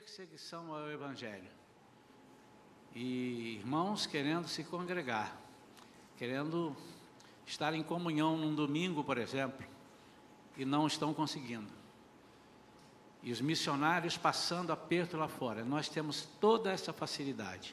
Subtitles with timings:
[0.00, 1.48] perseguição ao Evangelho.
[2.96, 5.36] E irmãos querendo se congregar,
[6.16, 6.76] querendo
[7.46, 9.64] estar em comunhão num domingo, por exemplo,
[10.56, 11.70] e não estão conseguindo.
[13.22, 15.64] E os missionários passando aperto lá fora.
[15.64, 17.72] Nós temos toda essa facilidade.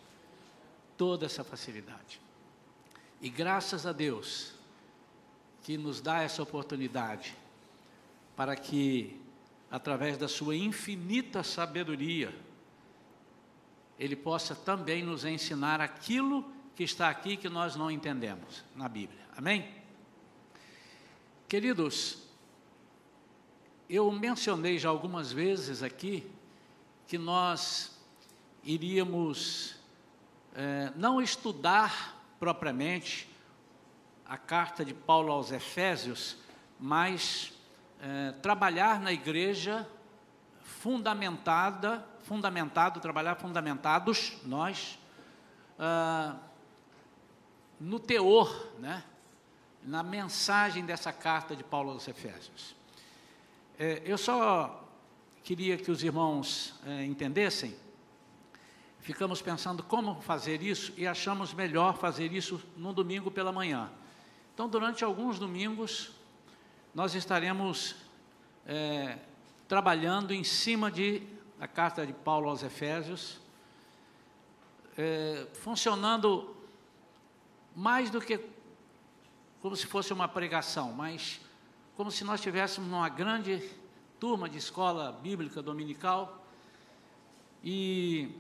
[0.96, 2.22] Toda essa facilidade.
[3.20, 4.54] E graças a Deus
[5.64, 7.36] que nos dá essa oportunidade
[8.36, 9.21] para que
[9.72, 12.36] através da sua infinita sabedoria,
[13.98, 19.22] Ele possa também nos ensinar aquilo que está aqui que nós não entendemos na Bíblia.
[19.38, 19.74] Amém?
[21.48, 22.18] Queridos,
[23.90, 26.30] eu mencionei já algumas vezes aqui
[27.08, 27.98] que nós
[28.64, 29.76] iríamos
[30.54, 33.30] é, não estudar propriamente
[34.26, 36.38] a carta de Paulo aos Efésios,
[36.80, 37.54] mas
[38.02, 39.88] é, trabalhar na igreja
[40.64, 44.98] fundamentada, fundamentado, trabalhar fundamentados, nós,
[45.78, 46.36] ah,
[47.80, 49.04] no teor, né,
[49.84, 52.76] na mensagem dessa carta de Paulo aos Efésios.
[53.78, 54.88] É, eu só
[55.44, 57.76] queria que os irmãos é, entendessem,
[59.00, 63.92] ficamos pensando como fazer isso e achamos melhor fazer isso no domingo pela manhã.
[64.54, 66.12] Então, durante alguns domingos,
[66.94, 67.96] nós estaremos
[68.68, 69.18] é,
[69.68, 71.24] trabalhando em cima de
[71.60, 73.40] a carta de Paulo aos Efésios,
[74.98, 76.56] é, funcionando
[77.76, 78.40] mais do que
[79.62, 81.40] como se fosse uma pregação, mas
[81.96, 83.64] como se nós estivéssemos numa grande
[84.20, 86.46] turma de escola bíblica dominical
[87.64, 88.36] e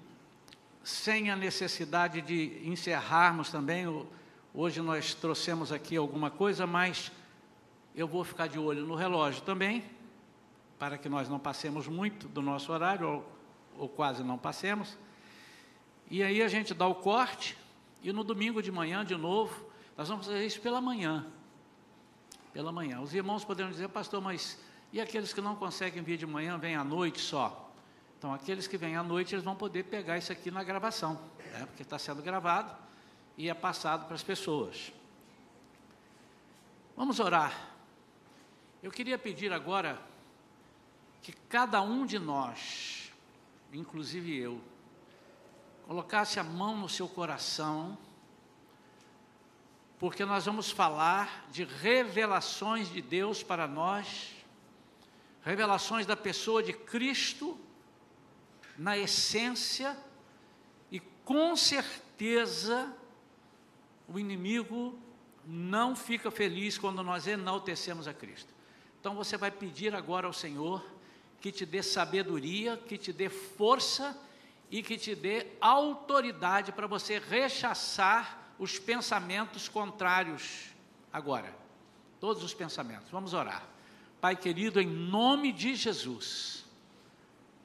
[0.83, 3.85] sem a necessidade de encerrarmos também.
[4.53, 7.11] Hoje nós trouxemos aqui alguma coisa, mas
[7.95, 9.83] eu vou ficar de olho no relógio também,
[10.79, 13.31] para que nós não passemos muito do nosso horário, ou,
[13.77, 14.97] ou quase não passemos.
[16.09, 17.57] E aí a gente dá o corte,
[18.01, 21.25] e no domingo de manhã, de novo, nós vamos fazer isso pela manhã.
[22.53, 22.99] Pela manhã.
[22.99, 24.59] Os irmãos poderão dizer, pastor, mas
[24.91, 27.69] e aqueles que não conseguem vir de manhã, vêm à noite só?
[28.17, 31.19] Então, aqueles que vêm à noite, eles vão poder pegar isso aqui na gravação,
[31.53, 31.65] né?
[31.65, 32.75] porque está sendo gravado
[33.37, 34.91] e é passado para as pessoas.
[36.95, 37.70] Vamos orar.
[38.81, 40.01] Eu queria pedir agora
[41.21, 43.11] que cada um de nós,
[43.71, 44.59] inclusive eu,
[45.85, 47.95] colocasse a mão no seu coração,
[49.99, 54.31] porque nós vamos falar de revelações de Deus para nós,
[55.43, 57.59] revelações da pessoa de Cristo,
[58.75, 59.95] na essência,
[60.89, 62.91] e com certeza
[64.07, 64.97] o inimigo
[65.45, 68.60] não fica feliz quando nós enaltecemos a Cristo.
[69.01, 70.85] Então você vai pedir agora ao Senhor
[71.41, 74.15] que te dê sabedoria, que te dê força
[74.69, 80.67] e que te dê autoridade para você rechaçar os pensamentos contrários
[81.11, 81.51] agora.
[82.19, 83.09] Todos os pensamentos.
[83.09, 83.67] Vamos orar.
[84.21, 86.63] Pai querido, em nome de Jesus,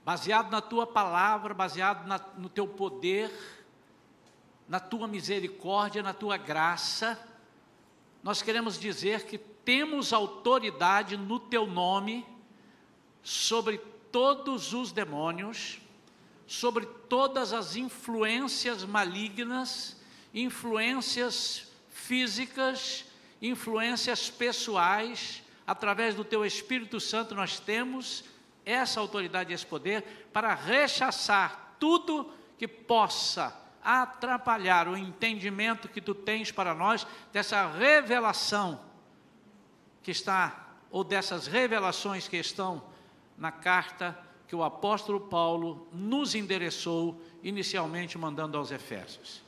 [0.06, 3.30] baseado na tua palavra, baseado na, no teu poder,
[4.66, 7.22] na tua misericórdia, na tua graça,
[8.22, 12.24] nós queremos dizer que temos autoridade no teu nome
[13.20, 13.78] sobre
[14.12, 15.80] todos os demônios,
[16.46, 20.00] sobre todas as influências malignas,
[20.32, 23.06] influências físicas,
[23.42, 28.22] influências pessoais, através do teu Espírito Santo nós temos
[28.64, 33.52] essa autoridade e esse poder para rechaçar tudo que possa
[33.82, 38.86] atrapalhar o entendimento que tu tens para nós dessa revelação
[40.06, 42.80] que está, ou dessas revelações que estão
[43.36, 49.42] na carta que o apóstolo Paulo nos endereçou, inicialmente mandando aos Efésios.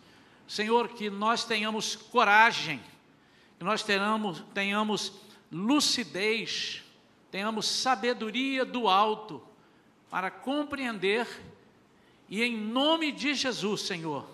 [0.48, 2.82] Senhor, que nós tenhamos coragem,
[3.56, 5.12] que nós tenhamos, tenhamos
[5.52, 6.82] lucidez,
[7.30, 9.40] tenhamos sabedoria do alto
[10.10, 11.28] para compreender
[12.28, 14.26] e em nome de Jesus, Senhor,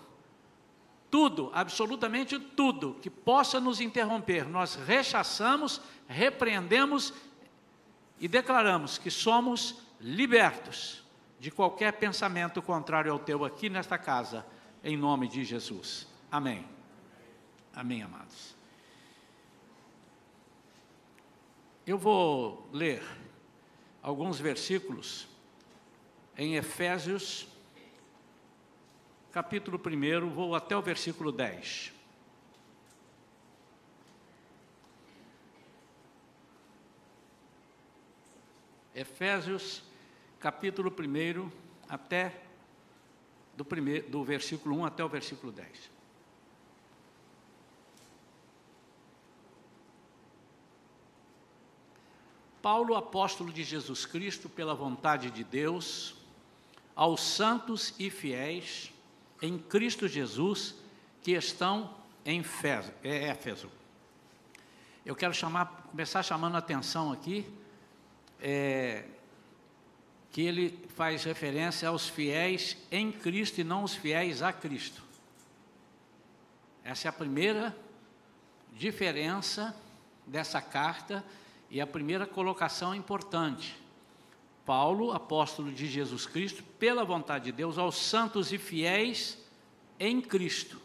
[1.15, 5.79] tudo, absolutamente tudo que possa nos interromper, nós rechaçamos,
[6.09, 7.13] repreendemos
[8.19, 11.05] e declaramos que somos libertos
[11.39, 14.45] de qualquer pensamento contrário ao teu aqui nesta casa,
[14.83, 16.05] em nome de Jesus.
[16.29, 16.67] Amém.
[17.73, 18.53] Amém, amados.
[21.87, 23.01] Eu vou ler
[24.03, 25.29] alguns versículos
[26.37, 27.47] em Efésios
[29.35, 31.91] capítulo 1, vou até o versículo 10.
[38.95, 39.83] Efésios,
[40.39, 41.51] capítulo 1,
[41.89, 42.43] até
[43.57, 45.91] do, primeiro, do versículo 1 até o versículo 10.
[52.61, 56.15] Paulo, apóstolo de Jesus Cristo, pela vontade de Deus,
[56.95, 58.94] aos santos e fiéis
[59.41, 60.75] em Cristo Jesus
[61.21, 61.95] que estão
[62.25, 62.43] em
[63.03, 63.69] é, Éfeso.
[65.05, 67.45] Eu quero chamar, começar chamando a atenção aqui,
[68.41, 69.05] é,
[70.31, 75.03] que ele faz referência aos fiéis em Cristo e não os fiéis a Cristo.
[76.83, 77.75] Essa é a primeira
[78.73, 79.75] diferença
[80.25, 81.23] dessa carta
[81.69, 83.77] e a primeira colocação importante.
[84.65, 89.37] Paulo, apóstolo de Jesus Cristo, pela vontade de Deus, aos santos e fiéis
[89.99, 90.81] em Cristo,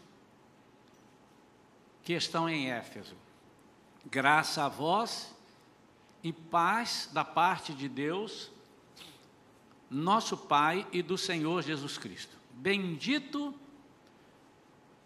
[2.03, 3.15] que estão em Éfeso.
[4.05, 5.35] Graça a vós
[6.23, 8.51] e paz da parte de Deus,
[9.89, 12.37] nosso Pai e do Senhor Jesus Cristo.
[12.51, 13.53] Bendito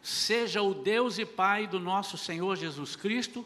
[0.01, 3.45] seja o Deus e Pai do nosso Senhor Jesus Cristo,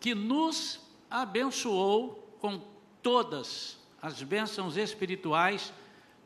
[0.00, 0.80] que nos
[1.10, 2.62] abençoou com
[3.02, 5.72] todas as bênçãos espirituais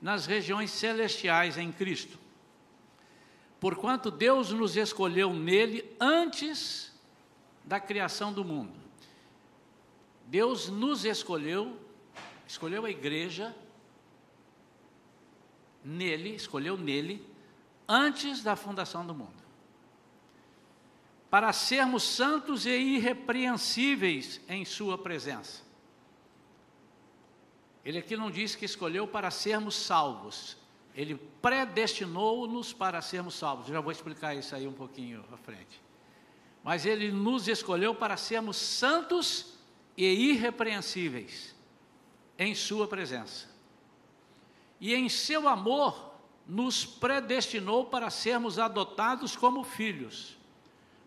[0.00, 2.19] nas regiões celestiais em Cristo.
[3.61, 6.93] Porquanto Deus nos escolheu nele antes
[7.62, 8.78] da criação do mundo.
[10.26, 11.78] Deus nos escolheu,
[12.46, 13.55] escolheu a igreja
[15.84, 17.25] nele, escolheu nele
[17.87, 19.44] antes da fundação do mundo.
[21.29, 25.66] Para sermos santos e irrepreensíveis em sua presença.
[27.87, 30.56] Ele aqui não diz que escolheu para sermos salvos.
[30.93, 33.69] Ele predestinou-nos para sermos salvos.
[33.69, 35.81] Já vou explicar isso aí um pouquinho à frente.
[36.65, 39.56] Mas ele nos escolheu para sermos santos
[39.97, 41.55] e irrepreensíveis
[42.37, 43.47] em Sua presença.
[44.81, 46.12] E em seu amor
[46.44, 50.37] nos predestinou para sermos adotados como filhos,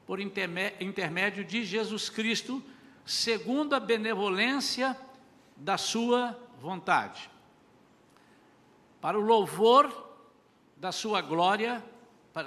[0.07, 2.63] por intermédio de Jesus Cristo,
[3.05, 4.97] segundo a benevolência
[5.57, 7.31] da Sua vontade.
[9.01, 9.91] Para o louvor
[10.75, 11.83] da sua glória,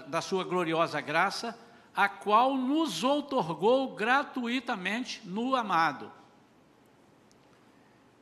[0.06, 1.59] da sua gloriosa graça,
[1.94, 6.12] a qual nos outorgou gratuitamente no amado.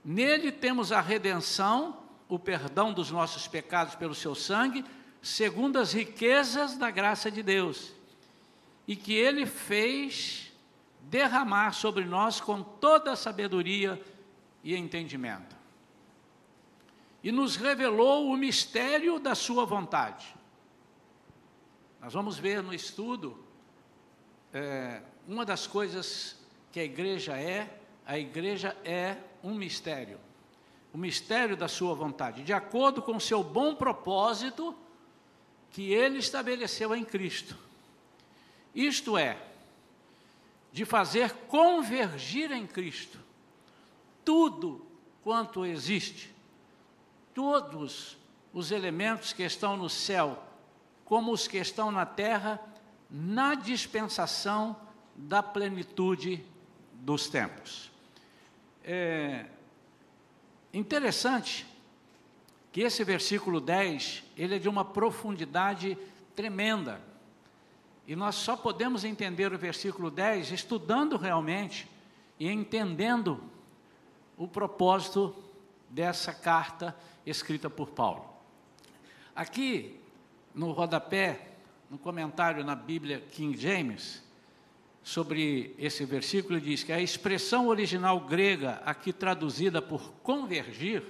[0.05, 1.99] Nele temos a redenção,
[2.29, 4.85] o perdão dos nossos pecados pelo seu sangue,
[5.21, 7.93] segundo as riquezas da graça de Deus,
[8.89, 10.53] e que ele fez
[11.03, 14.01] derramar sobre nós com toda a sabedoria
[14.65, 15.60] e entendimento
[17.23, 20.35] e nos revelou o mistério da Sua vontade.
[22.01, 23.39] Nós vamos ver no estudo
[24.53, 26.37] é, uma das coisas
[26.73, 30.19] que a igreja é: a igreja é um mistério,
[30.93, 34.75] o mistério da Sua vontade, de acordo com o seu bom propósito
[35.71, 37.57] que Ele estabeleceu em Cristo.
[38.75, 39.37] Isto é,
[40.73, 43.19] de fazer convergir em Cristo
[44.25, 44.87] tudo
[45.23, 46.30] quanto existe
[47.35, 48.17] todos
[48.53, 50.43] os elementos que estão no céu,
[51.05, 52.61] como os que estão na terra,
[53.11, 54.77] na dispensação
[55.15, 56.45] da plenitude
[56.93, 57.91] dos tempos.
[58.85, 59.47] É
[60.73, 61.67] interessante
[62.73, 65.99] que esse versículo 10, ele é de uma profundidade
[66.37, 67.01] tremenda.
[68.07, 71.89] E nós só podemos entender o versículo 10 estudando realmente
[72.39, 73.43] e entendendo
[74.37, 75.35] o propósito
[75.91, 78.25] dessa carta escrita por Paulo.
[79.35, 80.01] Aqui,
[80.55, 81.49] no rodapé,
[81.91, 84.23] no comentário na Bíblia King James,
[85.03, 91.03] sobre esse versículo, diz que a expressão original grega, aqui traduzida por convergir,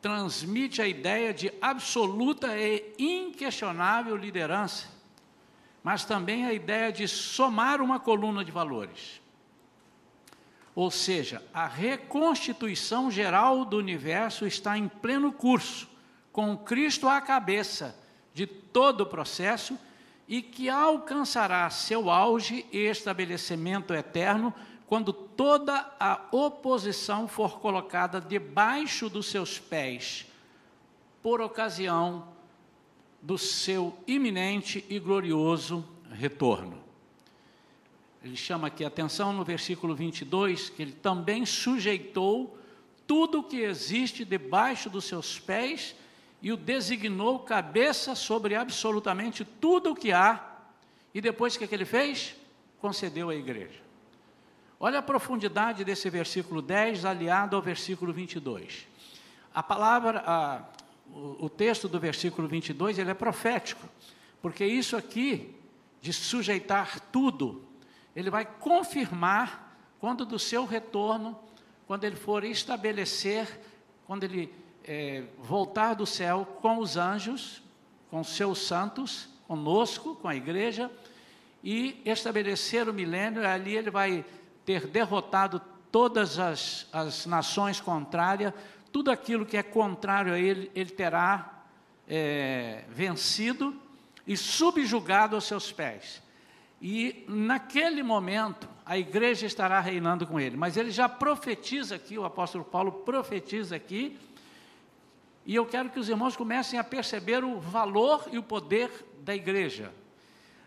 [0.00, 4.88] transmite a ideia de absoluta e inquestionável liderança,
[5.82, 9.20] mas também a ideia de somar uma coluna de valores.
[10.76, 15.88] Ou seja, a reconstituição geral do universo está em pleno curso,
[16.30, 17.98] com Cristo à cabeça
[18.34, 19.78] de todo o processo
[20.28, 24.52] e que alcançará seu auge e estabelecimento eterno
[24.86, 30.26] quando toda a oposição for colocada debaixo dos seus pés,
[31.22, 32.28] por ocasião
[33.22, 36.85] do seu iminente e glorioso retorno
[38.26, 42.58] ele chama aqui atenção no versículo 22, que ele também sujeitou
[43.06, 45.94] tudo o que existe debaixo dos seus pés
[46.42, 50.44] e o designou cabeça sobre absolutamente tudo o que há.
[51.14, 52.34] E depois o que, é que ele fez?
[52.80, 53.80] Concedeu à igreja.
[54.80, 58.88] Olha a profundidade desse versículo 10 aliado ao versículo 22.
[59.54, 60.62] A palavra, a,
[61.14, 63.88] o, o texto do versículo 22 ele é profético,
[64.42, 65.54] porque isso aqui,
[66.02, 67.65] de sujeitar tudo,
[68.16, 71.38] ele vai confirmar quando do seu retorno,
[71.86, 73.60] quando ele for estabelecer,
[74.06, 77.62] quando ele é, voltar do céu com os anjos,
[78.10, 80.90] com seus santos, conosco, com a igreja,
[81.62, 84.24] e estabelecer o milênio, ali ele vai
[84.64, 85.60] ter derrotado
[85.92, 88.54] todas as, as nações contrárias,
[88.90, 91.64] tudo aquilo que é contrário a ele, ele terá
[92.08, 93.76] é, vencido
[94.26, 96.22] e subjugado aos seus pés.
[96.88, 100.56] E naquele momento, a igreja estará reinando com ele.
[100.56, 104.16] Mas ele já profetiza aqui, o apóstolo Paulo profetiza aqui,
[105.44, 108.88] e eu quero que os irmãos comecem a perceber o valor e o poder
[109.18, 109.92] da igreja.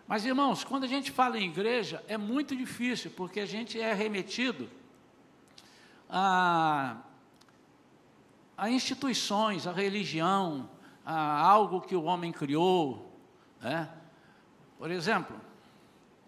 [0.05, 3.93] Mas, irmãos, quando a gente fala em igreja, é muito difícil, porque a gente é
[3.93, 4.69] remetido
[6.09, 6.97] a,
[8.57, 10.69] a instituições, a religião,
[11.05, 13.09] a algo que o homem criou.
[13.61, 13.87] Né?
[14.77, 15.47] Por exemplo,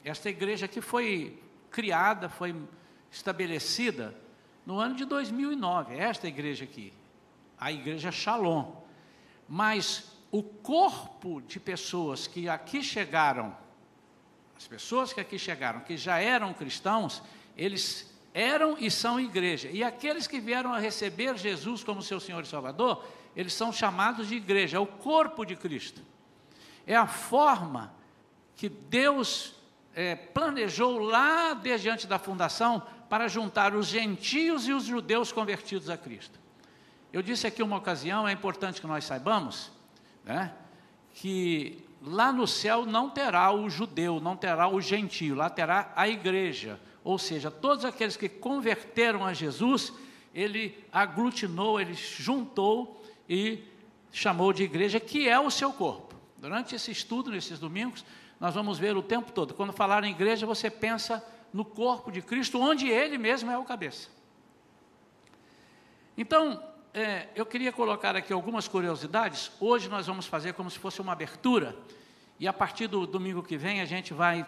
[0.03, 2.55] esta igreja aqui foi criada, foi
[3.11, 4.15] estabelecida
[4.65, 6.93] no ano de 2009, esta igreja aqui,
[7.57, 8.73] a igreja Shalom.
[9.47, 13.55] Mas o corpo de pessoas que aqui chegaram,
[14.55, 17.21] as pessoas que aqui chegaram, que já eram cristãos,
[17.57, 19.69] eles eram e são igreja.
[19.69, 23.03] E aqueles que vieram a receber Jesus como seu Senhor e Salvador,
[23.35, 26.01] eles são chamados de igreja, é o corpo de Cristo.
[26.85, 27.93] É a forma
[28.55, 29.55] que Deus
[29.95, 35.89] é, planejou lá desde antes da fundação para juntar os gentios e os judeus convertidos
[35.89, 36.39] a Cristo.
[37.11, 39.69] Eu disse aqui uma ocasião, é importante que nós saibamos,
[40.23, 40.53] né,
[41.13, 46.07] que lá no céu não terá o judeu, não terá o gentio, lá terá a
[46.07, 49.91] igreja, ou seja, todos aqueles que converteram a Jesus,
[50.33, 53.63] ele aglutinou, ele juntou e
[54.11, 56.15] chamou de igreja, que é o seu corpo.
[56.37, 58.05] Durante esse estudo, nesses domingos,
[58.41, 59.53] nós vamos ver o tempo todo.
[59.53, 63.63] Quando falar em igreja, você pensa no corpo de Cristo, onde Ele mesmo é o
[63.63, 64.09] cabeça.
[66.17, 66.59] Então,
[66.91, 69.51] é, eu queria colocar aqui algumas curiosidades.
[69.59, 71.77] Hoje nós vamos fazer como se fosse uma abertura,
[72.39, 74.43] e a partir do domingo que vem a gente vai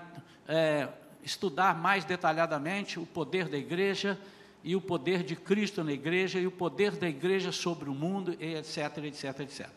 [0.47, 0.89] é,
[1.21, 4.19] estudar mais detalhadamente o poder da igreja
[4.63, 8.35] e o poder de Cristo na igreja e o poder da igreja sobre o mundo,
[8.39, 9.69] etc, etc, etc.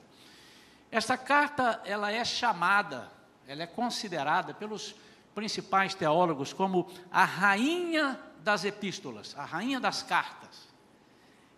[0.91, 3.15] Esta carta, ela é chamada
[3.47, 4.95] ela é considerada pelos
[5.35, 10.67] principais teólogos como a rainha das epístolas, a rainha das cartas.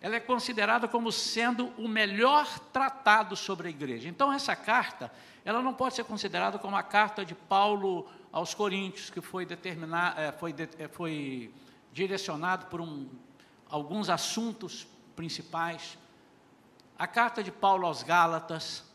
[0.01, 4.07] Ela é considerada como sendo o melhor tratado sobre a igreja.
[4.07, 5.11] Então, essa carta,
[5.43, 10.17] ela não pode ser considerada como a carta de Paulo aos Coríntios, que foi, determinar,
[10.17, 11.53] eh, foi, eh, foi
[11.91, 13.09] direcionado por um,
[13.69, 15.97] alguns assuntos principais.
[16.97, 18.88] A carta de Paulo aos Gálatas,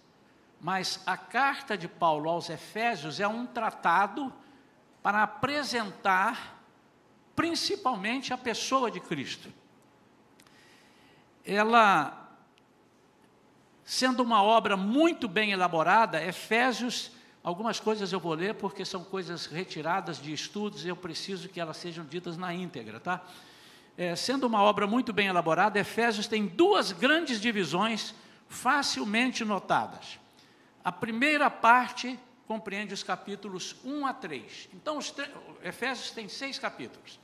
[0.64, 4.32] mas a carta de Paulo aos Efésios é um tratado
[5.02, 6.58] para apresentar
[7.36, 9.52] principalmente a pessoa de Cristo.
[11.44, 12.34] Ela,
[13.84, 19.44] sendo uma obra muito bem elaborada, Efésios, algumas coisas eu vou ler porque são coisas
[19.44, 23.22] retiradas de estudos e eu preciso que elas sejam ditas na íntegra, tá?
[23.98, 28.14] É, sendo uma obra muito bem elaborada, Efésios tem duas grandes divisões
[28.48, 30.23] facilmente notadas.
[30.84, 34.68] A primeira parte compreende os capítulos 1 a 3.
[34.74, 35.14] Então, os
[35.62, 37.18] Efésios tem seis capítulos.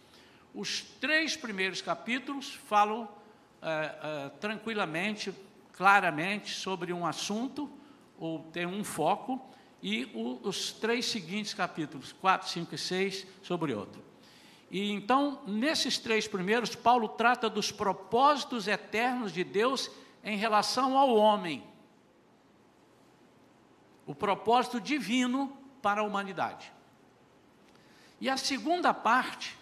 [0.54, 3.06] Os três primeiros capítulos falam
[3.60, 5.34] é, é, tranquilamente,
[5.74, 7.70] claramente sobre um assunto,
[8.18, 9.38] ou tem um foco,
[9.82, 14.02] e o, os três seguintes capítulos, 4, 5 e 6, sobre outro.
[14.70, 19.90] E então, nesses três primeiros, Paulo trata dos propósitos eternos de Deus
[20.24, 21.69] em relação ao homem
[24.10, 26.72] o propósito divino para a humanidade.
[28.20, 29.56] E a segunda parte,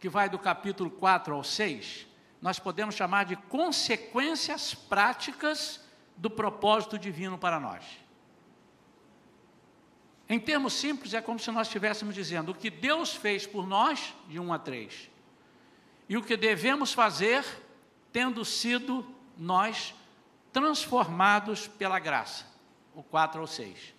[0.00, 2.08] que vai do capítulo 4 ao 6,
[2.40, 5.80] nós podemos chamar de consequências práticas
[6.16, 7.84] do propósito divino para nós.
[10.28, 14.12] Em termos simples, é como se nós estivéssemos dizendo o que Deus fez por nós,
[14.26, 15.08] de 1 a 3,
[16.08, 17.44] e o que devemos fazer,
[18.12, 19.06] tendo sido
[19.38, 19.94] nós
[20.52, 22.50] transformados pela graça
[22.94, 23.94] o 4 ao 6.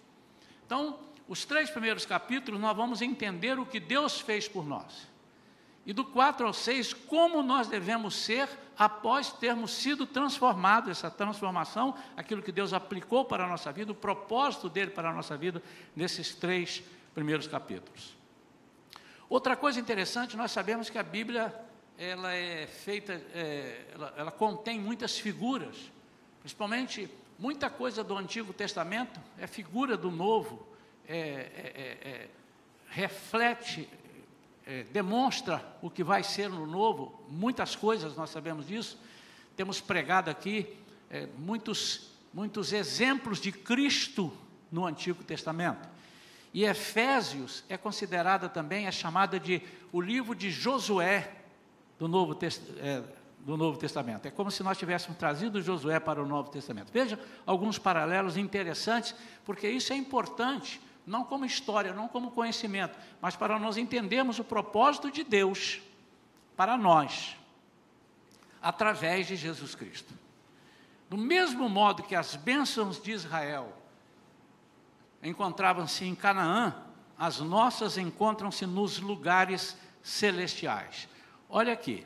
[0.66, 5.08] Então, os três primeiros capítulos nós vamos entender o que Deus fez por nós.
[5.86, 8.48] E do 4 ao 6, como nós devemos ser
[8.78, 13.96] após termos sido transformados, essa transformação, aquilo que Deus aplicou para a nossa vida, o
[13.96, 15.62] propósito dele para a nossa vida,
[15.96, 16.82] nesses três
[17.14, 18.16] primeiros capítulos.
[19.30, 21.54] Outra coisa interessante, nós sabemos que a Bíblia
[21.98, 25.92] ela é feita, é, ela, ela contém muitas figuras
[26.44, 27.10] principalmente
[27.44, 30.66] muita coisa do Antigo Testamento é figura do Novo,
[31.06, 32.30] é, é, é, é
[32.88, 33.90] reflete,
[34.66, 38.98] é, demonstra o que vai ser no Novo, muitas coisas nós sabemos disso.
[39.58, 40.74] Temos pregado aqui
[41.10, 44.32] é, muitos, muitos exemplos de Cristo
[44.72, 45.86] no Antigo Testamento.
[46.54, 51.30] E Efésios é considerada também, é chamada de o livro de Josué
[52.00, 52.40] do Novo,
[52.80, 53.04] é,
[53.44, 54.26] do Novo Testamento.
[54.26, 56.92] É como se nós tivéssemos trazido Josué para o Novo Testamento.
[56.92, 63.36] Veja alguns paralelos interessantes, porque isso é importante, não como história, não como conhecimento, mas
[63.36, 65.82] para nós entendermos o propósito de Deus
[66.56, 67.36] para nós,
[68.62, 70.14] através de Jesus Cristo.
[71.10, 73.74] Do mesmo modo que as bênçãos de Israel
[75.22, 76.74] encontravam-se em Canaã,
[77.18, 81.10] as nossas encontram-se nos lugares celestiais.
[81.50, 82.06] Olha aqui.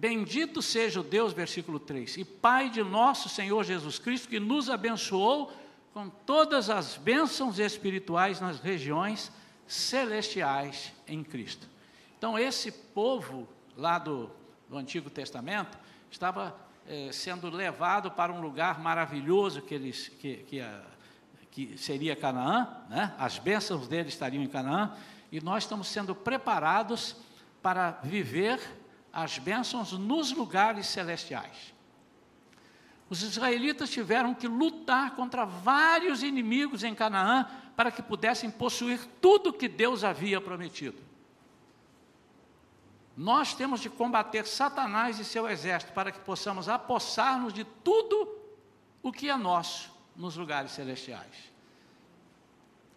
[0.00, 4.70] Bendito seja o Deus, versículo 3, e Pai de nosso Senhor Jesus Cristo, que nos
[4.70, 5.52] abençoou
[5.92, 9.30] com todas as bênçãos espirituais nas regiões
[9.66, 11.68] celestiais em Cristo.
[12.16, 14.30] Então, esse povo lá do,
[14.70, 15.76] do Antigo Testamento
[16.10, 20.80] estava eh, sendo levado para um lugar maravilhoso que, eles, que, que a,
[21.50, 23.14] que seria Canaã, né?
[23.18, 24.96] as bênçãos dele estariam em Canaã,
[25.30, 27.14] e nós estamos sendo preparados
[27.60, 28.79] para viver
[29.12, 31.74] as bênçãos nos lugares celestiais.
[33.08, 39.52] Os israelitas tiveram que lutar contra vários inimigos em Canaã para que pudessem possuir tudo
[39.52, 41.02] que Deus havia prometido.
[43.16, 48.38] Nós temos de combater Satanás e seu exército para que possamos apossar-nos de tudo
[49.02, 51.50] o que é nosso nos lugares celestiais.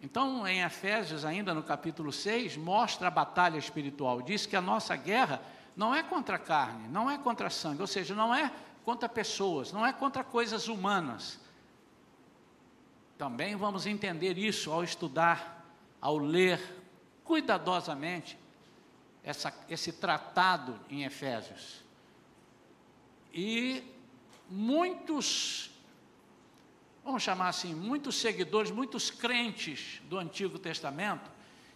[0.00, 4.20] Então, em Efésios, ainda no capítulo 6, mostra a batalha espiritual.
[4.22, 5.42] Diz que a nossa guerra
[5.76, 8.52] não é contra a carne, não é contra sangue, ou seja, não é
[8.84, 11.40] contra pessoas, não é contra coisas humanas.
[13.18, 15.64] Também vamos entender isso ao estudar,
[16.00, 16.60] ao ler
[17.24, 18.38] cuidadosamente
[19.22, 21.82] essa, esse tratado em Efésios.
[23.32, 23.82] E
[24.48, 25.70] muitos
[27.04, 31.30] vamos chamar assim, muitos seguidores, muitos crentes do Antigo Testamento,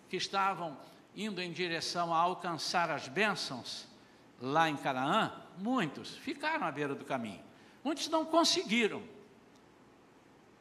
[0.08, 0.76] que estavam
[1.14, 3.86] indo em direção a alcançar as bênçãos
[4.40, 7.42] lá em Canaã, muitos ficaram à beira do caminho.
[7.82, 9.02] Muitos não conseguiram,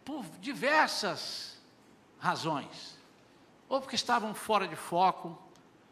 [0.06, 1.60] por diversas
[2.20, 2.98] razões.
[3.68, 5.38] Ou porque estavam fora de foco,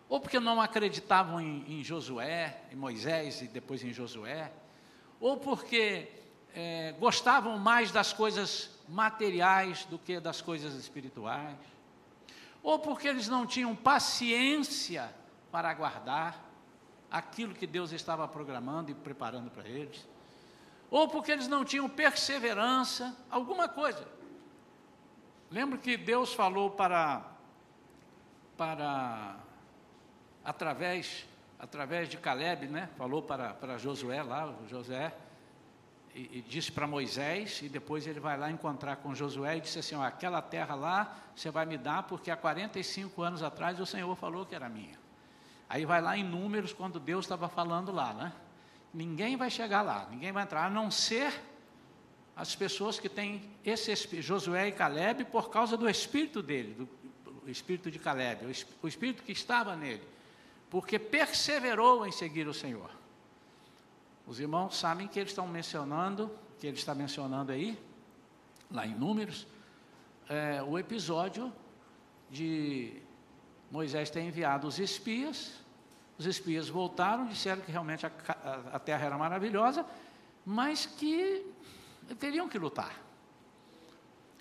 [0.07, 4.51] ou porque não acreditavam em, em Josué, em Moisés e depois em Josué,
[5.19, 6.09] ou porque
[6.53, 11.57] é, gostavam mais das coisas materiais do que das coisas espirituais,
[12.63, 15.13] ou porque eles não tinham paciência
[15.51, 16.44] para aguardar
[17.15, 20.05] aquilo que Deus estava programando e preparando para eles,
[20.91, 24.05] ou porque eles não tinham perseverança, alguma coisa.
[25.49, 27.25] Lembro que Deus falou para,
[28.57, 29.37] para
[30.43, 31.25] através,
[31.57, 32.89] através de Caleb, né?
[32.97, 35.15] Falou para, para Josué lá, José,
[36.13, 39.79] e, e disse para Moisés, e depois ele vai lá encontrar com Josué e disse
[39.79, 43.85] assim: ó, aquela terra lá você vai me dar, porque há 45 anos atrás o
[43.85, 45.04] Senhor falou que era minha.
[45.67, 48.33] Aí vai lá em números, quando Deus estava falando lá, né?
[48.93, 51.33] Ninguém vai chegar lá, ninguém vai entrar, a não ser
[52.35, 56.89] as pessoas que têm esse Josué e Caleb, por causa do espírito dele, do,
[57.45, 58.45] o espírito de Caleb,
[58.81, 60.03] o espírito que estava nele,
[60.69, 62.89] porque perseverou em seguir o Senhor.
[64.27, 67.77] Os irmãos sabem que eles estão mencionando, que ele está mencionando aí,
[68.71, 69.45] lá em Números,
[70.27, 71.53] é, o episódio
[72.29, 73.01] de
[73.75, 75.51] Moisés ter enviado os espias,
[76.17, 79.85] os espias voltaram, disseram que realmente a, a, a terra era maravilhosa,
[80.45, 81.45] mas que
[82.17, 82.95] teriam que lutar.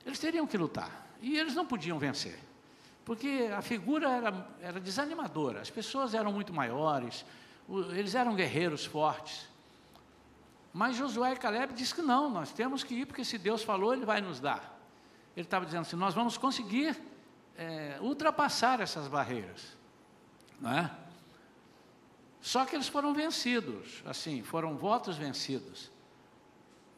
[0.06, 1.08] Eles teriam que lutar.
[1.20, 2.38] E eles não podiam vencer.
[3.04, 5.60] Porque a figura era, era desanimadora.
[5.62, 7.24] As pessoas eram muito maiores,
[7.90, 9.48] eles eram guerreiros fortes.
[10.72, 13.92] Mas Josué e Caleb diz que não, nós temos que ir, porque se Deus falou,
[13.92, 14.78] Ele vai nos dar.
[15.36, 16.96] Ele estava dizendo assim, nós vamos conseguir
[17.56, 19.76] é, ultrapassar essas barreiras.
[20.64, 20.90] É?
[22.40, 25.90] Só que eles foram vencidos, assim, foram votos vencidos.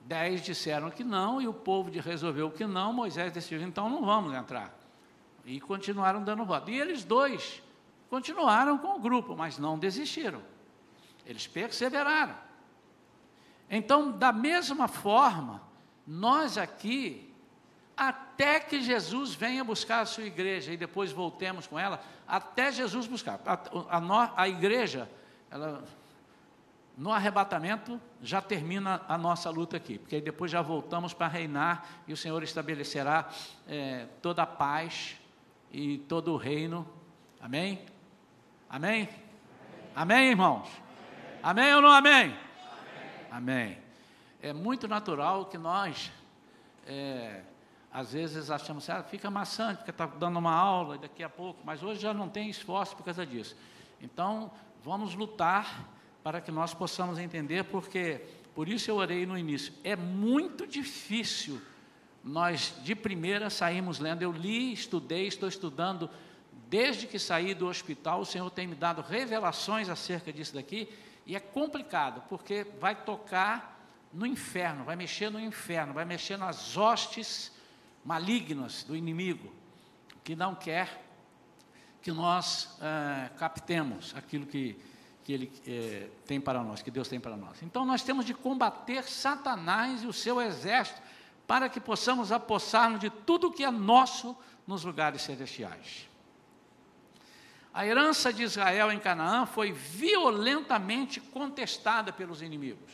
[0.00, 4.34] Dez disseram que não, e o povo resolveu que não, Moisés decidiu, então não vamos
[4.34, 4.72] entrar.
[5.44, 6.70] E continuaram dando voto.
[6.70, 7.62] E eles dois
[8.08, 10.42] continuaram com o grupo, mas não desistiram.
[11.24, 12.36] Eles perseveraram.
[13.68, 15.60] Então, da mesma forma,
[16.06, 17.25] nós aqui,
[17.96, 23.06] até que Jesus venha buscar a sua igreja e depois voltemos com ela, até Jesus
[23.06, 23.40] buscar.
[23.46, 25.08] A, a, a igreja,
[25.50, 25.82] ela,
[26.96, 31.86] no arrebatamento já termina a nossa luta aqui, porque aí depois já voltamos para reinar
[32.06, 33.30] e o Senhor estabelecerá
[33.66, 35.16] é, toda a paz
[35.72, 36.86] e todo o reino.
[37.40, 37.84] Amém?
[38.68, 39.08] Amém?
[39.94, 40.68] Amém, irmãos?
[41.42, 42.36] Amém, ou não amém?
[43.30, 43.78] Amém.
[44.42, 46.10] É muito natural que nós,
[46.86, 47.42] é,
[47.96, 51.82] às vezes, achamos, ah, fica maçante, porque está dando uma aula daqui a pouco, mas
[51.82, 53.56] hoje já não tem esforço por causa disso.
[54.02, 54.50] Então,
[54.84, 55.88] vamos lutar
[56.22, 58.20] para que nós possamos entender, porque
[58.54, 59.72] por isso eu orei no início.
[59.82, 61.58] É muito difícil
[62.22, 64.20] nós de primeira saímos lendo.
[64.20, 66.10] Eu li, estudei, estou estudando
[66.68, 68.20] desde que saí do hospital.
[68.20, 70.86] O Senhor tem me dado revelações acerca disso daqui
[71.24, 76.76] e é complicado, porque vai tocar no inferno, vai mexer no inferno, vai mexer nas
[76.76, 77.55] hostes
[78.06, 79.52] malignas do inimigo,
[80.24, 81.04] que não quer
[82.00, 84.80] que nós é, captemos aquilo que
[85.26, 87.60] que Ele é, tem para nós, que Deus tem para nós.
[87.60, 91.02] Então nós temos de combater Satanás e o seu exército
[91.48, 96.08] para que possamos apossar-nos de tudo que é nosso nos lugares celestiais.
[97.74, 102.92] A herança de Israel em Canaã foi violentamente contestada pelos inimigos.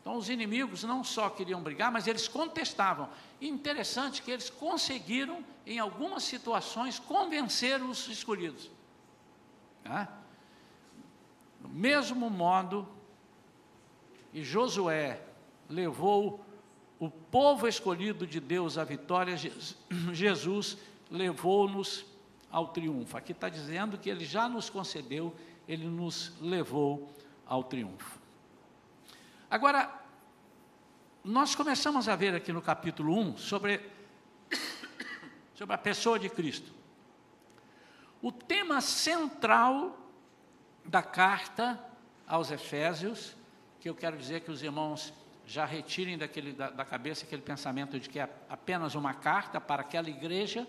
[0.00, 3.10] Então, os inimigos não só queriam brigar, mas eles contestavam.
[3.40, 8.70] Interessante que eles conseguiram, em algumas situações, convencer os escolhidos.
[9.84, 10.06] Né?
[11.60, 12.86] Do mesmo modo,
[14.32, 15.22] e Josué
[15.68, 16.44] levou
[16.98, 19.36] o povo escolhido de Deus à vitória,
[20.12, 20.76] Jesus
[21.10, 22.04] levou-nos
[22.50, 23.16] ao triunfo.
[23.16, 25.34] Aqui está dizendo que ele já nos concedeu,
[25.66, 27.10] ele nos levou
[27.46, 28.20] ao triunfo.
[29.50, 29.99] Agora,
[31.24, 33.80] nós começamos a ver aqui no capítulo 1 sobre,
[35.54, 36.72] sobre a pessoa de Cristo.
[38.22, 39.98] O tema central
[40.84, 41.78] da carta
[42.26, 43.36] aos Efésios,
[43.80, 45.12] que eu quero dizer que os irmãos
[45.46, 49.82] já retirem daquele, da, da cabeça aquele pensamento de que é apenas uma carta para
[49.82, 50.66] aquela igreja,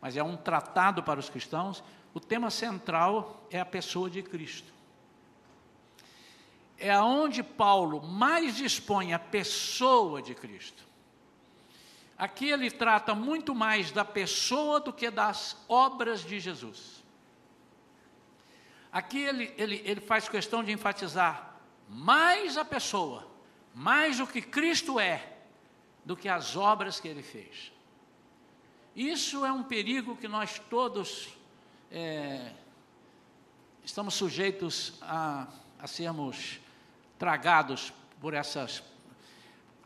[0.00, 1.84] mas é um tratado para os cristãos.
[2.12, 4.72] O tema central é a pessoa de Cristo.
[6.78, 10.86] É aonde Paulo mais dispõe a pessoa de Cristo.
[12.16, 17.04] Aqui ele trata muito mais da pessoa do que das obras de Jesus.
[18.90, 21.56] Aqui ele, ele, ele faz questão de enfatizar
[21.88, 23.26] mais a pessoa,
[23.74, 25.36] mais o que Cristo é,
[26.04, 27.72] do que as obras que ele fez.
[28.96, 31.28] Isso é um perigo que nós todos
[31.90, 32.52] é,
[33.84, 35.46] estamos sujeitos a,
[35.78, 36.58] a sermos
[37.18, 38.82] tragados por essas.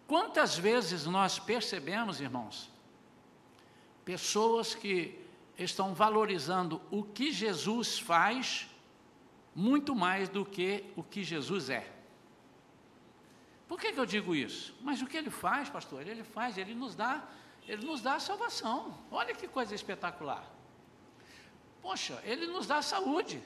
[0.07, 2.71] Quantas vezes nós percebemos, irmãos,
[4.05, 5.19] pessoas que
[5.57, 8.69] estão valorizando o que Jesus faz
[9.55, 11.91] muito mais do que o que Jesus é.
[13.69, 14.75] Por que, que eu digo isso?
[14.83, 16.07] Mas o que ele faz, pastor?
[16.07, 17.23] Ele faz, ele nos dá,
[17.67, 18.99] ele nos dá salvação.
[19.11, 20.45] Olha que coisa espetacular.
[21.81, 23.43] Poxa, ele nos dá saúde.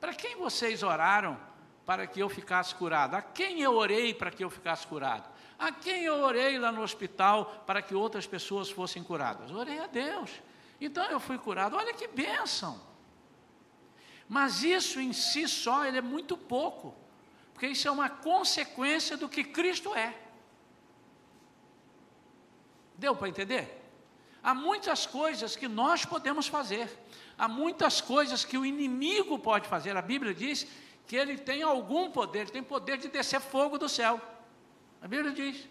[0.00, 1.38] Para quem vocês oraram
[1.84, 3.14] para que eu ficasse curado?
[3.14, 5.28] A quem eu orei para que eu ficasse curado?
[5.58, 9.50] A quem eu orei lá no hospital para que outras pessoas fossem curadas?
[9.50, 10.30] Orei a Deus.
[10.80, 11.76] Então eu fui curado.
[11.76, 12.80] Olha que bênção.
[14.28, 16.94] Mas isso em si só ele é muito pouco,
[17.52, 20.14] porque isso é uma consequência do que Cristo é.
[22.96, 23.82] Deu para entender?
[24.42, 26.90] Há muitas coisas que nós podemos fazer,
[27.36, 29.96] há muitas coisas que o inimigo pode fazer.
[29.96, 30.66] A Bíblia diz
[31.06, 34.20] que ele tem algum poder, ele tem poder de descer fogo do céu.
[35.02, 35.68] A Bíblia diz.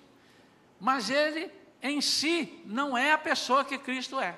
[0.79, 4.37] Mas ele em si não é a pessoa que Cristo é.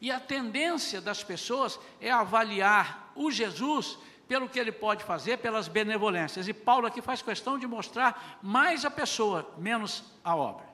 [0.00, 5.68] E a tendência das pessoas é avaliar o Jesus pelo que ele pode fazer, pelas
[5.68, 6.48] benevolências.
[6.48, 10.66] E Paulo aqui faz questão de mostrar mais a pessoa, menos a obra.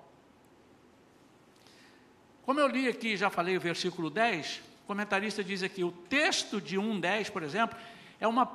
[2.42, 6.61] Como eu li aqui, já falei o versículo 10, o comentarista diz aqui, o texto
[6.61, 7.76] de 1,10, por exemplo,
[8.18, 8.46] é, uma,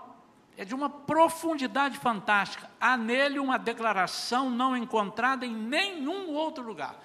[0.58, 2.70] é de uma profundidade fantástica.
[2.80, 7.02] Há nele uma declaração não encontrada em nenhum outro lugar.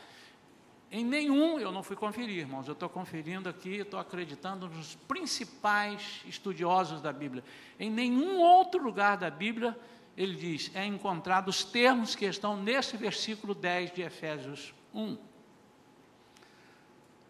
[0.90, 6.22] Em nenhum, eu não fui conferir, irmãos, eu estou conferindo aqui, estou acreditando nos principais
[6.26, 7.44] estudiosos da Bíblia.
[7.78, 9.78] Em nenhum outro lugar da Bíblia,
[10.16, 15.18] ele diz, é encontrado os termos que estão nesse versículo 10 de Efésios 1.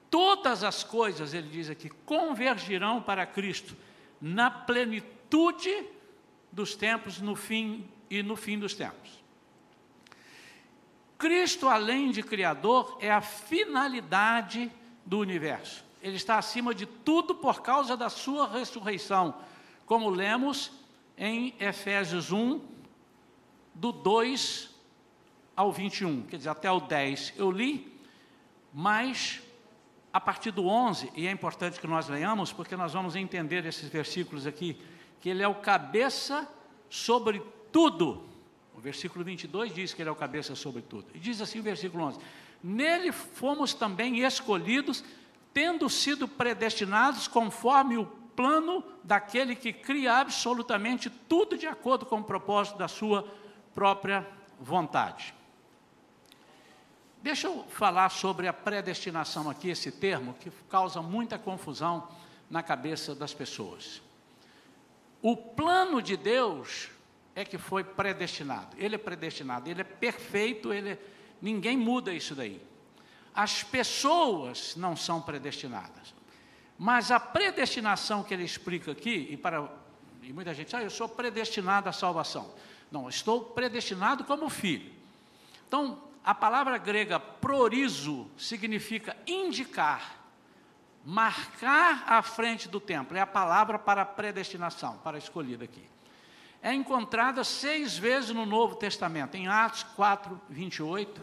[0.08, 3.76] Todas as coisas, ele diz aqui, convergirão para Cristo
[4.20, 5.70] na plenitude
[6.50, 9.22] dos tempos, no fim e no fim dos tempos.
[11.18, 14.70] Cristo, além de Criador, é a finalidade
[15.04, 15.84] do universo.
[16.00, 19.34] Ele está acima de tudo por causa da sua ressurreição.
[19.84, 20.70] Como lemos
[21.16, 22.60] em Efésios 1,
[23.74, 24.70] do 2
[25.56, 28.00] ao 21, quer dizer, até o 10 eu li,
[28.72, 29.40] mas
[30.12, 33.88] a partir do 11, e é importante que nós leiamos, porque nós vamos entender esses
[33.88, 34.80] versículos aqui,
[35.20, 36.48] que ele é o cabeça
[36.88, 38.24] sobre tudo.
[38.74, 41.06] O versículo 22 diz que ele é o cabeça sobre tudo.
[41.14, 42.18] E diz assim o versículo 11:
[42.62, 45.04] Nele fomos também escolhidos,
[45.52, 52.24] tendo sido predestinados conforme o plano daquele que cria absolutamente tudo de acordo com o
[52.24, 53.26] propósito da sua
[53.74, 54.24] própria
[54.60, 55.34] vontade.
[57.20, 62.08] Deixa eu falar sobre a predestinação aqui, esse termo que causa muita confusão
[62.48, 64.00] na cabeça das pessoas.
[65.22, 66.88] O plano de Deus
[67.34, 68.76] é que foi predestinado.
[68.78, 70.98] Ele é predestinado, ele é perfeito, ele é,
[71.40, 72.60] ninguém muda isso daí.
[73.34, 76.14] As pessoas não são predestinadas.
[76.78, 79.68] Mas a predestinação que ele explica aqui, e para
[80.22, 82.52] e muita gente, ah, eu sou predestinado à salvação.
[82.90, 84.92] Não, estou predestinado como filho.
[85.66, 90.17] Então, a palavra grega prorizo significa indicar,
[91.08, 93.16] marcar à frente do templo.
[93.16, 95.82] É a palavra para predestinação, para escolhida aqui.
[96.60, 101.18] É encontrada seis vezes no Novo Testamento, em Atos 4, 28.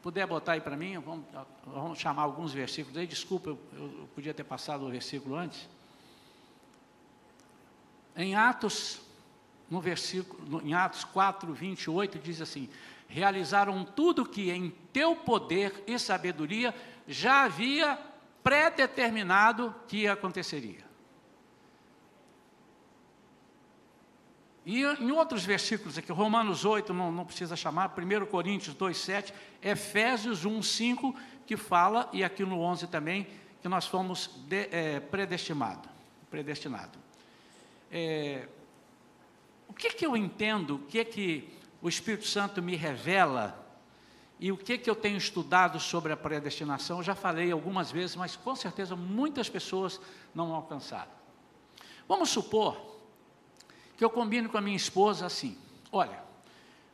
[0.00, 1.26] Puder botar aí para mim, vamos,
[1.66, 3.06] vamos, chamar alguns versículos aí.
[3.06, 5.68] Desculpa, eu, eu podia ter passado o versículo antes.
[8.16, 9.02] Em Atos,
[9.68, 12.66] no versículo, em Atos 4, 28, diz assim:
[13.08, 16.74] realizaram tudo que em teu poder e sabedoria
[17.06, 18.11] já havia
[18.42, 20.90] predeterminado que aconteceria.
[24.64, 29.34] E em outros versículos aqui, Romanos 8, não, não precisa chamar, 1 Coríntios 2, 7,
[29.60, 33.26] Efésios 1, 5, que fala, e aqui no 11 também,
[33.60, 35.88] que nós fomos de, é, predestinado,
[36.30, 36.98] predestinado.
[37.90, 38.46] É,
[39.68, 43.61] o que, que eu entendo, o que, que o Espírito Santo me revela
[44.42, 48.16] e o que, que eu tenho estudado sobre a predestinação, eu já falei algumas vezes,
[48.16, 50.00] mas com certeza muitas pessoas
[50.34, 51.12] não alcançaram.
[52.08, 52.76] Vamos supor
[53.96, 55.56] que eu combine com a minha esposa assim:
[55.92, 56.20] olha,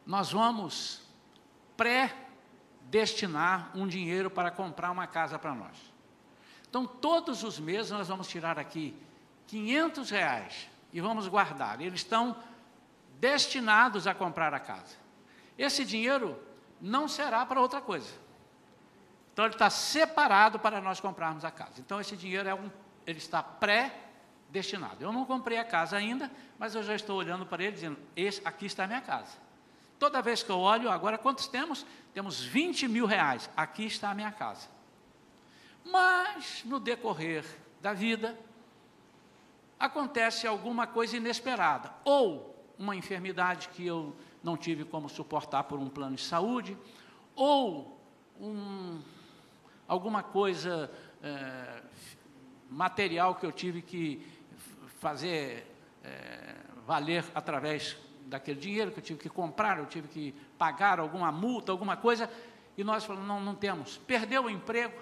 [0.05, 1.01] nós vamos
[1.75, 5.79] pré-destinar um dinheiro para comprar uma casa para nós.
[6.69, 8.95] Então, todos os meses nós vamos tirar aqui
[9.47, 11.81] 500 reais e vamos guardar.
[11.81, 12.37] Eles estão
[13.19, 14.97] destinados a comprar a casa.
[15.57, 16.47] Esse dinheiro
[16.81, 18.13] não será para outra coisa.
[19.33, 21.75] Então ele está separado para nós comprarmos a casa.
[21.79, 22.71] Então esse dinheiro é um,
[23.07, 25.03] ele está pré-destinado.
[25.03, 27.99] Eu não comprei a casa ainda, mas eu já estou olhando para ele dizendo:
[28.45, 29.37] aqui está a minha casa.
[29.99, 31.85] Toda vez que eu olho, agora quantos temos?
[32.15, 33.51] Temos 20 mil reais.
[33.57, 34.69] Aqui está a minha casa.
[35.85, 37.45] Mas no decorrer
[37.81, 38.39] da vida
[39.79, 41.93] acontece alguma coisa inesperada.
[42.05, 46.77] Ou uma enfermidade que eu não tive como suportar por um plano de saúde,
[47.35, 48.01] ou
[48.41, 49.01] um,
[49.87, 50.91] alguma coisa
[51.23, 51.83] é,
[52.71, 54.27] material que eu tive que
[55.01, 55.67] fazer
[56.05, 57.97] é, valer através
[58.27, 62.31] daquele dinheiro que eu tive que comprar, eu tive que pagar alguma multa, alguma coisa,
[62.77, 63.97] e nós falamos, não, não temos.
[63.99, 65.01] Perdeu o emprego,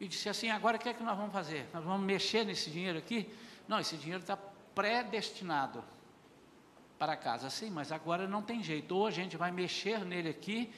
[0.00, 1.68] e disse assim, agora o que é que nós vamos fazer?
[1.72, 3.32] Nós vamos mexer nesse dinheiro aqui?
[3.66, 5.82] Não, esse dinheiro está predestinado
[6.98, 7.50] para casa.
[7.50, 8.96] Sim, mas agora não tem jeito.
[8.96, 10.72] Ou a gente vai mexer nele aqui,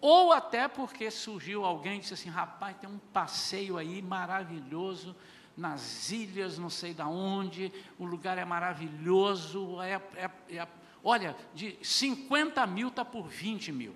[0.00, 5.14] ou até porque surgiu alguém e disse assim: rapaz, tem um passeio aí maravilhoso
[5.56, 9.82] nas ilhas, não sei da onde, o lugar é maravilhoso.
[9.82, 10.68] É, é, é,
[11.02, 13.94] olha, de 50 mil está por 20 mil.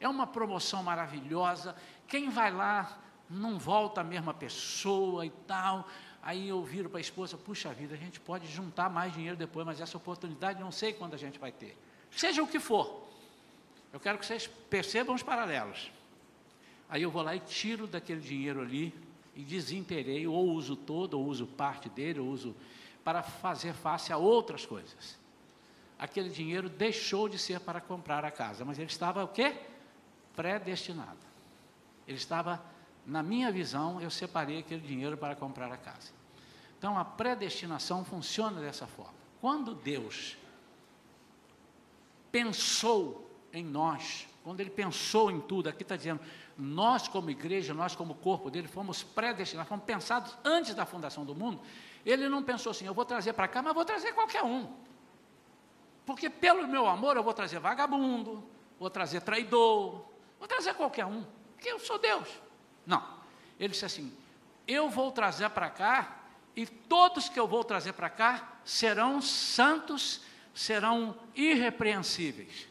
[0.00, 1.76] É uma promoção maravilhosa.
[2.08, 5.86] Quem vai lá não volta a mesma pessoa e tal.
[6.26, 9.64] Aí eu viro para a esposa, puxa vida, a gente pode juntar mais dinheiro depois,
[9.64, 11.78] mas essa oportunidade não sei quando a gente vai ter.
[12.10, 13.06] Seja o que for.
[13.92, 15.88] Eu quero que vocês percebam os paralelos.
[16.88, 18.92] Aí eu vou lá e tiro daquele dinheiro ali
[19.36, 22.56] e desinterei, ou uso todo, ou uso parte dele, ou uso
[23.04, 25.16] para fazer face a outras coisas.
[25.96, 29.54] Aquele dinheiro deixou de ser para comprar a casa, mas ele estava o quê?
[30.34, 31.20] Predestinado.
[32.04, 32.60] Ele estava,
[33.06, 36.15] na minha visão, eu separei aquele dinheiro para comprar a casa.
[36.78, 39.14] Então a predestinação funciona dessa forma.
[39.40, 40.36] Quando Deus
[42.30, 46.20] pensou em nós, quando Ele pensou em tudo, aqui está dizendo,
[46.56, 51.34] nós como igreja, nós como corpo dele, fomos predestinados, fomos pensados antes da fundação do
[51.34, 51.60] mundo.
[52.04, 54.72] Ele não pensou assim, eu vou trazer para cá, mas vou trazer qualquer um.
[56.04, 58.44] Porque pelo meu amor eu vou trazer vagabundo,
[58.78, 60.04] vou trazer traidor,
[60.38, 62.28] vou trazer qualquer um, porque eu sou Deus.
[62.86, 63.02] Não.
[63.58, 64.16] Ele disse assim:
[64.68, 66.15] eu vou trazer para cá
[66.56, 70.22] e todos que eu vou trazer para cá serão santos,
[70.54, 72.66] serão irrepreensíveis.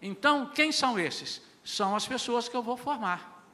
[0.00, 1.42] Então, quem são esses?
[1.64, 3.44] São as pessoas que eu vou formar.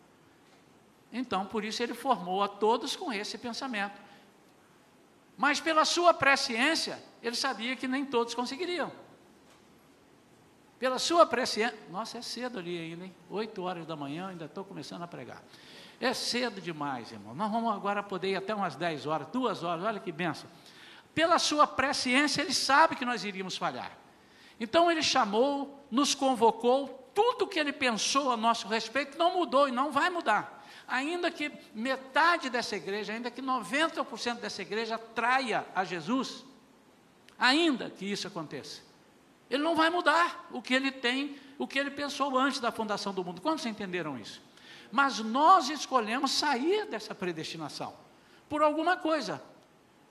[1.11, 3.99] Então, por isso ele formou a todos com esse pensamento.
[5.37, 8.93] Mas pela sua presciência, ele sabia que nem todos conseguiriam.
[10.79, 13.15] Pela sua presciência, nossa, é cedo ali ainda, hein?
[13.31, 15.43] Oito horas da manhã, ainda estou começando a pregar.
[16.01, 17.35] É cedo demais, irmão.
[17.35, 20.49] Nós vamos agora poder ir até umas dez horas, duas horas, olha que benção.
[21.15, 23.93] Pela sua presciência, ele sabe que nós iríamos falhar.
[24.59, 29.73] Então ele chamou, nos convocou, tudo que ele pensou a nosso respeito não mudou e
[29.73, 30.65] não vai mudar.
[30.89, 36.47] Ainda que metade dessa igreja, ainda que 90% dessa igreja traia a Jesus,
[37.39, 38.83] ainda que isso aconteça,
[39.51, 43.13] ele não vai mudar o que ele tem, o que ele pensou antes da fundação
[43.13, 43.41] do mundo.
[43.41, 44.41] Quantos entenderam isso?
[44.91, 47.95] Mas nós escolhemos sair dessa predestinação
[48.49, 49.43] por alguma coisa,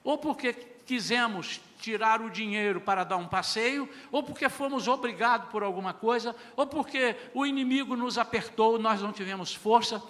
[0.03, 5.61] ou porque quisemos tirar o dinheiro para dar um passeio, ou porque fomos obrigados por
[5.61, 10.01] alguma coisa, ou porque o inimigo nos apertou, nós não tivemos força.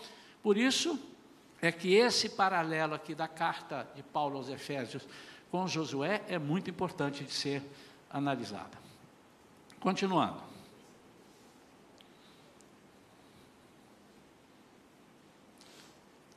[0.42, 1.00] Por isso
[1.62, 5.08] é que esse paralelo aqui da carta de Paulo aos Efésios
[5.52, 7.62] com Josué é muito importante de ser
[8.10, 8.78] analisada.
[9.80, 10.49] Continuando.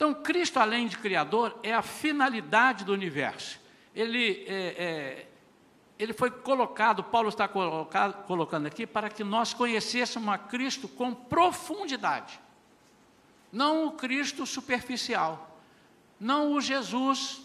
[0.02, 3.60] Então, Cristo, além de Criador, é a finalidade do universo.
[3.94, 5.28] Ele, é, é,
[5.96, 11.14] ele foi colocado, Paulo está colocado, colocando aqui, para que nós conhecêssemos a Cristo com
[11.14, 12.40] profundidade.
[13.52, 15.56] Não o Cristo superficial.
[16.18, 17.40] Não o Jesus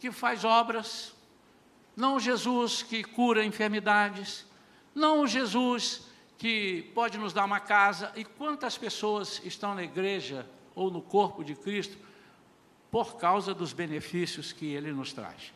[0.00, 1.14] que faz obras.
[1.94, 4.44] Não o Jesus que cura enfermidades.
[4.92, 6.02] Não o Jesus
[6.36, 8.12] que pode nos dar uma casa.
[8.16, 10.44] E quantas pessoas estão na igreja
[10.78, 11.98] ou no corpo de Cristo
[12.90, 15.52] por causa dos benefícios que ele nos traz.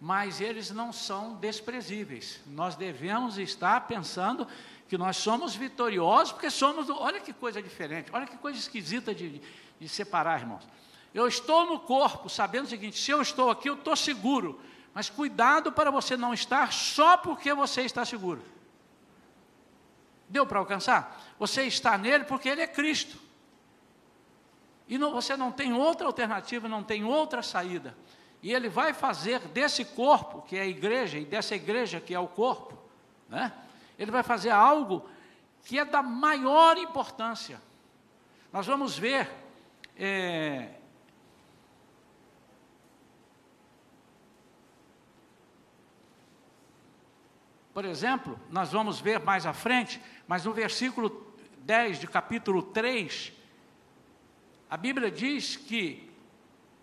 [0.00, 2.40] Mas eles não são desprezíveis.
[2.46, 4.46] Nós devemos estar pensando
[4.88, 6.88] que nós somos vitoriosos, porque somos.
[6.88, 9.42] Olha que coisa diferente, olha que coisa esquisita de,
[9.78, 10.66] de separar, irmãos.
[11.12, 14.60] Eu estou no corpo, sabendo o seguinte: se eu estou aqui, eu estou seguro.
[14.94, 18.42] Mas cuidado para você não estar só porque você está seguro.
[20.28, 21.20] Deu para alcançar?
[21.38, 23.29] Você está nele porque ele é Cristo.
[24.90, 27.96] E não, você não tem outra alternativa, não tem outra saída.
[28.42, 32.18] E ele vai fazer desse corpo, que é a igreja, e dessa igreja, que é
[32.18, 32.76] o corpo,
[33.28, 33.52] né?
[33.96, 35.08] ele vai fazer algo
[35.64, 37.62] que é da maior importância.
[38.52, 39.30] Nós vamos ver.
[39.96, 40.70] É,
[47.72, 53.38] por exemplo, nós vamos ver mais à frente, mas no versículo 10 de capítulo 3,
[54.70, 56.08] a Bíblia diz que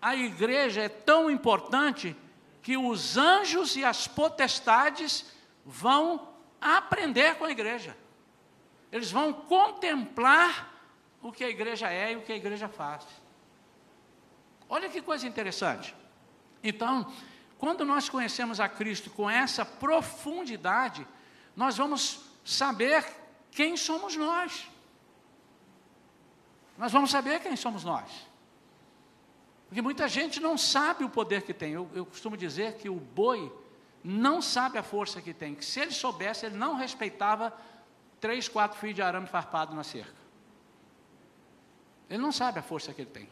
[0.00, 2.14] a igreja é tão importante
[2.60, 5.24] que os anjos e as potestades
[5.64, 6.28] vão
[6.60, 7.96] aprender com a igreja.
[8.92, 10.74] Eles vão contemplar
[11.22, 13.06] o que a igreja é e o que a igreja faz.
[14.68, 15.96] Olha que coisa interessante.
[16.62, 17.10] Então,
[17.56, 21.06] quando nós conhecemos a Cristo com essa profundidade,
[21.56, 23.02] nós vamos saber
[23.50, 24.68] quem somos nós
[26.78, 28.08] nós vamos saber quem somos nós.
[29.66, 31.72] Porque muita gente não sabe o poder que tem.
[31.72, 33.52] Eu, eu, costumo dizer que o boi
[34.02, 35.56] não sabe a força que tem.
[35.56, 37.52] Que se ele soubesse, ele não respeitava
[38.20, 40.16] três, quatro fios de arame farpado na cerca.
[42.08, 43.28] Ele não sabe a força que ele tem.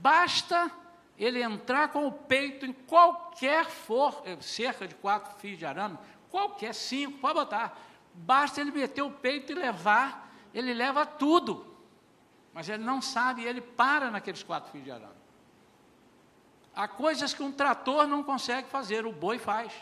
[0.00, 0.70] Basta
[1.18, 5.98] ele entrar com o peito em qualquer for, eh, cerca de quatro fios de arame,
[6.30, 7.78] qualquer cinco, pode botar.
[8.14, 11.75] Basta ele meter o peito e levar, ele leva tudo.
[12.56, 15.12] Mas ele não sabe e ele para naqueles quatro fios de arame.
[16.74, 19.74] Há coisas que um trator não consegue fazer, o boi faz,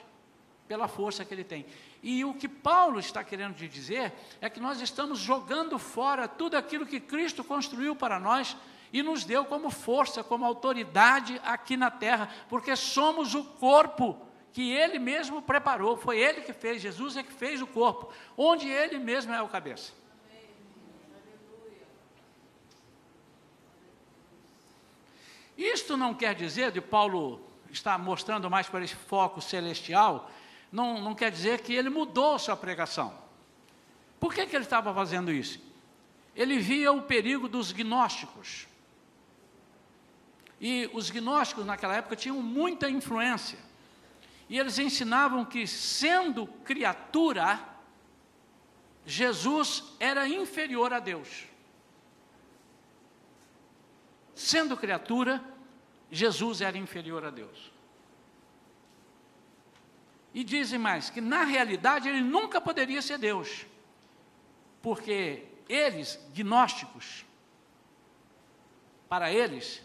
[0.66, 1.64] pela força que ele tem.
[2.02, 6.84] E o que Paulo está querendo dizer é que nós estamos jogando fora tudo aquilo
[6.84, 8.56] que Cristo construiu para nós
[8.92, 14.20] e nos deu como força, como autoridade aqui na terra, porque somos o corpo
[14.52, 18.68] que ele mesmo preparou, foi ele que fez, Jesus é que fez o corpo, onde
[18.68, 19.92] ele mesmo é o cabeça.
[25.56, 27.40] Isto não quer dizer, de Paulo
[27.70, 30.30] está mostrando mais para esse foco celestial,
[30.70, 33.14] não, não quer dizer que ele mudou sua pregação.
[34.18, 35.60] Por que, que ele estava fazendo isso?
[36.34, 38.66] Ele via o perigo dos gnósticos.
[40.60, 43.58] E os gnósticos naquela época tinham muita influência.
[44.48, 47.60] E eles ensinavam que, sendo criatura,
[49.06, 51.44] Jesus era inferior a Deus.
[54.34, 55.42] Sendo criatura,
[56.10, 57.72] Jesus era inferior a Deus.
[60.32, 63.64] E dizem mais que na realidade ele nunca poderia ser Deus,
[64.82, 67.24] porque eles, gnósticos,
[69.08, 69.80] para eles,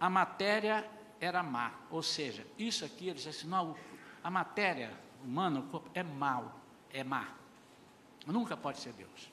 [0.00, 0.88] a matéria
[1.20, 3.76] era má, ou seja, isso aqui eles dizem assim, não,
[4.24, 4.90] a matéria
[5.22, 7.28] humana, o corpo, é mal, é má,
[8.26, 9.30] nunca pode ser Deus.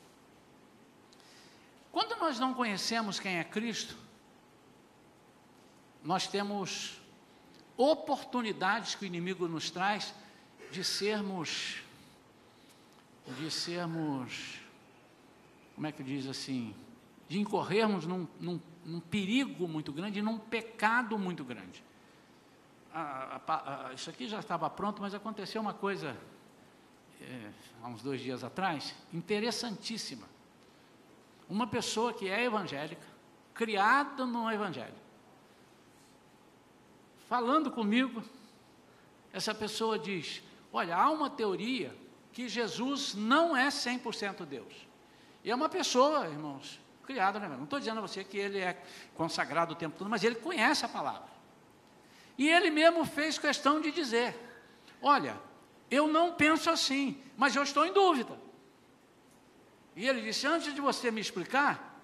[1.91, 3.97] Quando nós não conhecemos quem é Cristo,
[6.03, 6.99] nós temos
[7.77, 10.13] oportunidades que o inimigo nos traz
[10.71, 11.81] de sermos,
[13.37, 14.59] de sermos,
[15.75, 16.75] como é que diz assim,
[17.27, 21.83] de incorrermos num, num, num perigo muito grande, num pecado muito grande.
[22.93, 26.17] A, a, a, isso aqui já estava pronto, mas aconteceu uma coisa
[27.21, 27.49] é,
[27.81, 30.27] há uns dois dias atrás, interessantíssima.
[31.47, 33.05] Uma pessoa que é evangélica,
[33.53, 34.93] criada no evangelho,
[37.29, 38.23] falando comigo,
[39.31, 40.41] essa pessoa diz:
[40.73, 41.95] Olha, há uma teoria
[42.33, 44.73] que Jesus não é 100% Deus.
[45.43, 47.47] E é uma pessoa, irmãos, criada, né?
[47.47, 48.83] não estou dizendo a você que ele é
[49.15, 51.29] consagrado o tempo todo, mas ele conhece a palavra.
[52.37, 54.35] E ele mesmo fez questão de dizer:
[54.99, 55.39] Olha,
[55.91, 58.35] eu não penso assim, mas eu estou em dúvida.
[59.95, 62.03] E ele disse: Antes de você me explicar,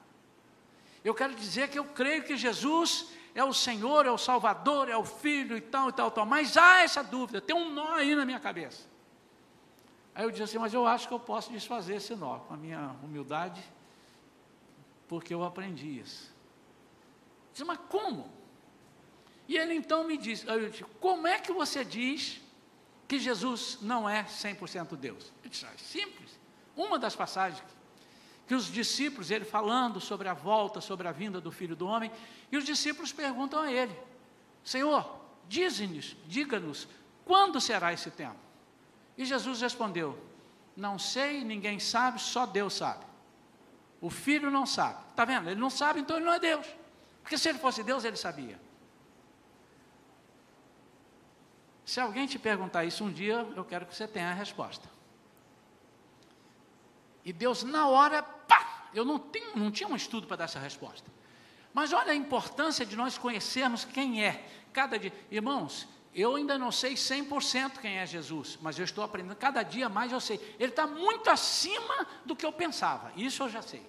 [1.04, 4.96] eu quero dizer que eu creio que Jesus é o Senhor, é o Salvador, é
[4.96, 6.26] o Filho e tal e tal, tal.
[6.26, 8.88] Mas há essa dúvida, tem um nó aí na minha cabeça.
[10.16, 12.58] Aí eu disse assim, mas eu acho que eu posso desfazer esse nó, com a
[12.58, 13.62] minha humildade,
[15.10, 16.34] porque eu aprendi isso.
[17.48, 18.32] Eu disse, mas como?
[19.50, 22.42] E ele então me disse, eu disse, como é que você diz
[23.06, 25.34] que Jesus não é 100% Deus?
[25.44, 26.40] Eu disse, ah, é simples.
[26.74, 27.62] Uma das passagens
[28.48, 32.12] que os discípulos, ele falando sobre a volta, sobre a vinda do Filho do Homem,
[32.52, 33.98] e os discípulos perguntam a ele:
[34.64, 36.88] Senhor, dize-nos, diga-nos,
[37.24, 38.38] quando será esse tempo?
[39.18, 40.18] E Jesus respondeu:
[40.76, 43.06] Não sei, ninguém sabe, só Deus sabe.
[44.00, 45.00] O filho não sabe.
[45.10, 45.50] Está vendo?
[45.50, 46.68] Ele não sabe, então ele não é Deus.
[47.24, 48.60] Porque se ele fosse Deus, ele sabia.
[51.86, 54.95] Se alguém te perguntar isso um dia, eu quero que você tenha a resposta.
[57.26, 58.88] E Deus, na hora, pá!
[58.94, 61.12] Eu não, tenho, não tinha um estudo para dar essa resposta.
[61.74, 65.12] Mas olha a importância de nós conhecermos quem é cada dia.
[65.30, 69.90] Irmãos, eu ainda não sei 100% quem é Jesus, mas eu estou aprendendo, cada dia
[69.90, 70.40] mais eu sei.
[70.58, 73.86] Ele está muito acima do que eu pensava, isso eu já sei.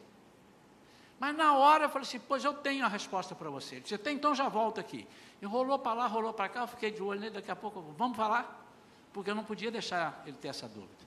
[1.20, 3.76] Mas na hora eu falei assim, pois eu tenho a resposta para você.
[3.76, 5.06] Ele disse, tem, então já volta aqui.
[5.40, 7.80] E rolou para lá, rolou para cá, eu fiquei de olho nele, daqui a pouco,
[7.96, 8.66] vamos falar?
[9.12, 11.05] Porque eu não podia deixar ele ter essa dúvida.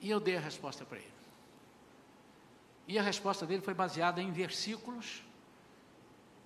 [0.00, 1.12] E eu dei a resposta para ele.
[2.88, 5.22] E a resposta dele foi baseada em versículos,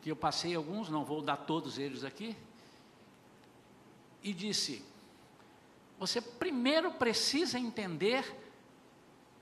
[0.02, 2.36] que eu passei alguns, não vou dar todos eles aqui.
[4.22, 4.84] E disse:
[5.98, 8.24] Você primeiro precisa entender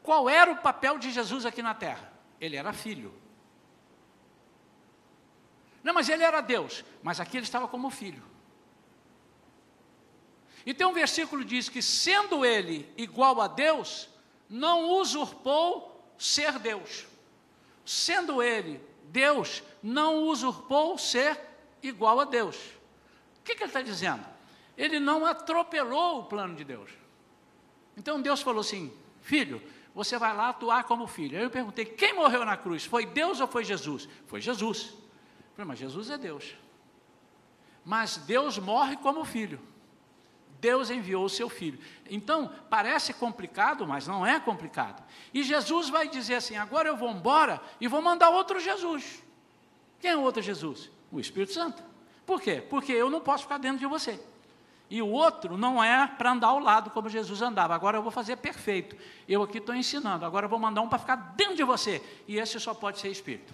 [0.03, 2.13] qual era o papel de Jesus aqui na terra.
[2.41, 3.13] Ele era filho.
[5.83, 8.23] Não, mas ele era Deus, mas aqui ele estava como filho.
[10.65, 14.09] E tem um versículo que diz que, sendo ele igual a Deus,
[14.49, 17.07] não usurpou ser Deus.
[17.85, 21.39] Sendo ele Deus, não usurpou ser
[21.83, 22.57] igual a Deus.
[23.41, 24.25] O que, que ele está dizendo?
[24.77, 26.91] Ele não atropelou o plano de Deus.
[27.97, 29.61] Então Deus falou assim: Filho,
[29.95, 31.37] você vai lá atuar como filho.
[31.37, 32.85] Aí eu perguntei: quem morreu na cruz?
[32.85, 34.09] Foi Deus ou foi Jesus?
[34.27, 34.93] Foi Jesus.
[34.93, 36.55] Eu falei, mas Jesus é Deus.
[37.85, 39.61] Mas Deus morre como filho.
[40.63, 41.81] Deus enviou o seu filho.
[42.09, 45.03] Então, parece complicado, mas não é complicado.
[45.35, 49.21] E Jesus vai dizer assim: agora eu vou embora e vou mandar outro Jesus.
[49.99, 50.89] Quem é o outro Jesus?
[51.11, 51.83] O Espírito Santo.
[52.25, 52.65] Por quê?
[52.71, 54.21] Porque eu não posso ficar dentro de você.
[54.89, 57.75] E o outro não é para andar ao lado como Jesus andava.
[57.75, 58.97] Agora eu vou fazer perfeito.
[59.29, 60.25] Eu aqui estou ensinando.
[60.25, 62.01] Agora eu vou mandar um para ficar dentro de você.
[62.29, 63.53] E esse só pode ser Espírito.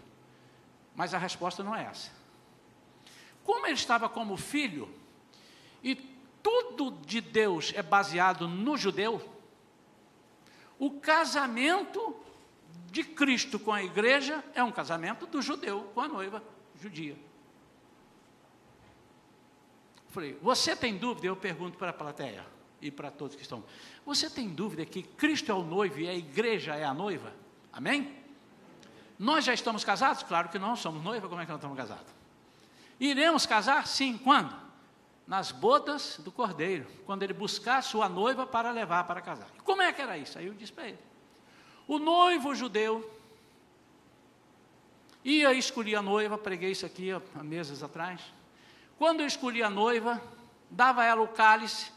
[0.95, 2.11] Mas a resposta não é essa.
[3.45, 4.93] Como ele estava como filho,
[5.83, 6.18] e
[6.49, 9.23] tudo de Deus é baseado no judeu,
[10.79, 12.17] o casamento
[12.91, 16.43] de Cristo com a igreja é um casamento do judeu com a noiva
[16.81, 17.17] judia.
[20.09, 21.27] Falei, você tem dúvida?
[21.27, 22.47] Eu pergunto para a plateia
[22.81, 23.63] e para todos que estão.
[24.07, 27.35] Você tem dúvida que Cristo é o noivo e a igreja é a noiva?
[27.73, 28.17] Amém?
[29.19, 30.23] Nós já estamos casados?
[30.23, 32.07] Claro que não, somos noiva, como é que nós estamos casados?
[32.99, 33.87] Iremos casar?
[33.87, 34.68] Sim, quando?
[35.29, 39.51] Nas bodas do cordeiro, quando ele buscar sua noiva para levar para casar.
[39.63, 40.39] Como é que era isso?
[40.39, 40.99] Aí eu disse para ele:
[41.87, 43.09] o noivo judeu
[45.23, 48.23] ia escolher a noiva, preguei isso aqui há meses atrás.
[48.97, 50.21] Quando eu escolhi a noiva,
[50.71, 51.93] dava a ela o cálice,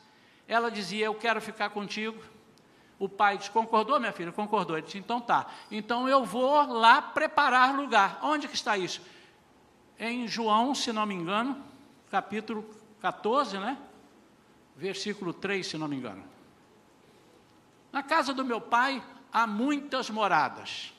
[0.46, 2.22] ela dizia: Eu quero ficar contigo.
[3.00, 4.34] O pai disse: Concordou, minha filha?
[4.34, 4.78] Concordou.
[4.78, 5.48] Ele disse: Então tá.
[5.72, 8.20] Então eu vou lá preparar lugar.
[8.22, 9.02] Onde que está isso?
[9.98, 11.64] Em João, se não me engano,
[12.10, 13.78] capítulo 14, né?
[14.76, 16.24] Versículo 3, se não me engano.
[17.92, 20.94] Na casa do meu pai há muitas moradas.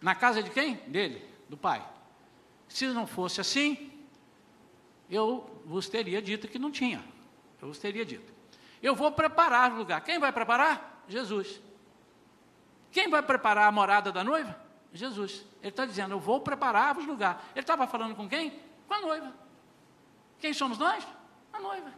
[0.00, 0.76] Na casa de quem?
[0.88, 1.86] Dele, do pai.
[2.68, 3.92] Se não fosse assim,
[5.08, 7.04] eu vos teria dito que não tinha.
[7.60, 8.32] Eu vos teria dito.
[8.82, 10.00] Eu vou preparar o lugar.
[10.02, 11.04] Quem vai preparar?
[11.08, 11.60] Jesus.
[12.90, 14.58] Quem vai preparar a morada da noiva?
[14.92, 15.44] Jesus.
[15.60, 17.44] Ele está dizendo, eu vou preparar o lugar.
[17.54, 18.58] Ele estava falando com quem?
[18.88, 19.45] Com a noiva.
[20.38, 21.06] Quem somos nós?
[21.52, 21.92] A noiva.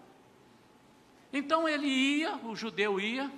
[1.32, 3.30] Então ele ia, o judeu ia,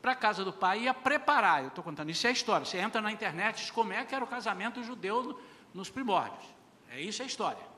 [0.00, 1.62] para a casa do pai, ia preparar.
[1.62, 2.64] Eu estou contando, isso é história.
[2.64, 5.40] Você entra na internet, diz como é que era o casamento judeu
[5.74, 6.44] nos primórdios.
[6.90, 7.70] É isso é a história.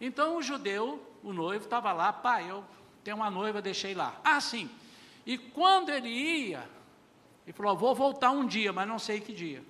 [0.00, 2.64] Então o judeu, o noivo, estava lá, pai, eu
[3.02, 4.20] tenho uma noiva, deixei lá.
[4.22, 4.70] Ah, sim.
[5.24, 6.68] E quando ele ia,
[7.46, 9.64] ele falou, vou voltar um dia, mas não sei que dia.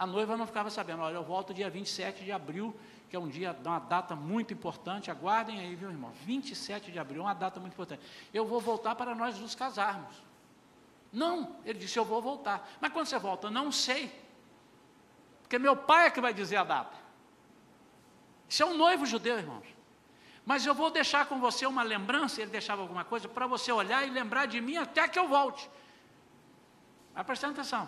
[0.00, 2.74] A noiva não ficava sabendo, olha, eu volto dia 27 de abril,
[3.10, 6.10] que é um dia, uma data muito importante, aguardem aí, viu, irmão?
[6.24, 8.02] 27 de abril, uma data muito importante.
[8.32, 10.16] Eu vou voltar para nós nos casarmos.
[11.12, 12.66] Não, ele disse, eu vou voltar.
[12.80, 13.50] Mas quando você volta?
[13.50, 14.10] Não sei.
[15.42, 16.96] Porque meu pai é que vai dizer a data.
[18.48, 19.66] Isso é um noivo judeu, irmãos.
[20.46, 24.02] Mas eu vou deixar com você uma lembrança, ele deixava alguma coisa, para você olhar
[24.08, 25.68] e lembrar de mim até que eu volte.
[27.14, 27.86] Vai prestando atenção.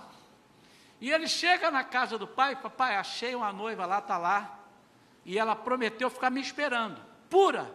[1.03, 4.57] E ele chega na casa do pai, papai, achei uma noiva lá, está lá.
[5.25, 7.75] E ela prometeu ficar me esperando, pura.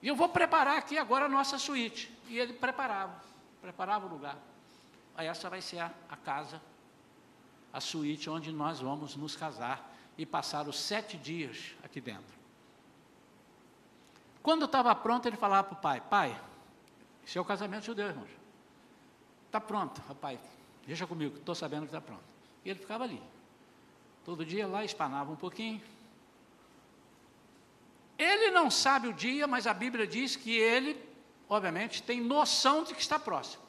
[0.00, 2.10] E eu vou preparar aqui agora a nossa suíte.
[2.28, 3.14] E ele preparava,
[3.60, 4.38] preparava o lugar.
[5.14, 6.58] Aí essa vai ser a, a casa
[7.70, 12.40] a suíte onde nós vamos nos casar e passar os sete dias aqui dentro.
[14.42, 16.42] Quando estava pronto, ele falava para o pai: Pai,
[17.22, 18.39] esse é o casamento judeu, irmãos.
[19.50, 20.38] Está pronto, rapaz,
[20.86, 22.22] deixa comigo, estou sabendo que está pronto.
[22.64, 23.20] E ele ficava ali.
[24.24, 25.82] Todo dia lá, espanava um pouquinho.
[28.16, 30.96] Ele não sabe o dia, mas a Bíblia diz que ele,
[31.48, 33.64] obviamente, tem noção de que está próximo.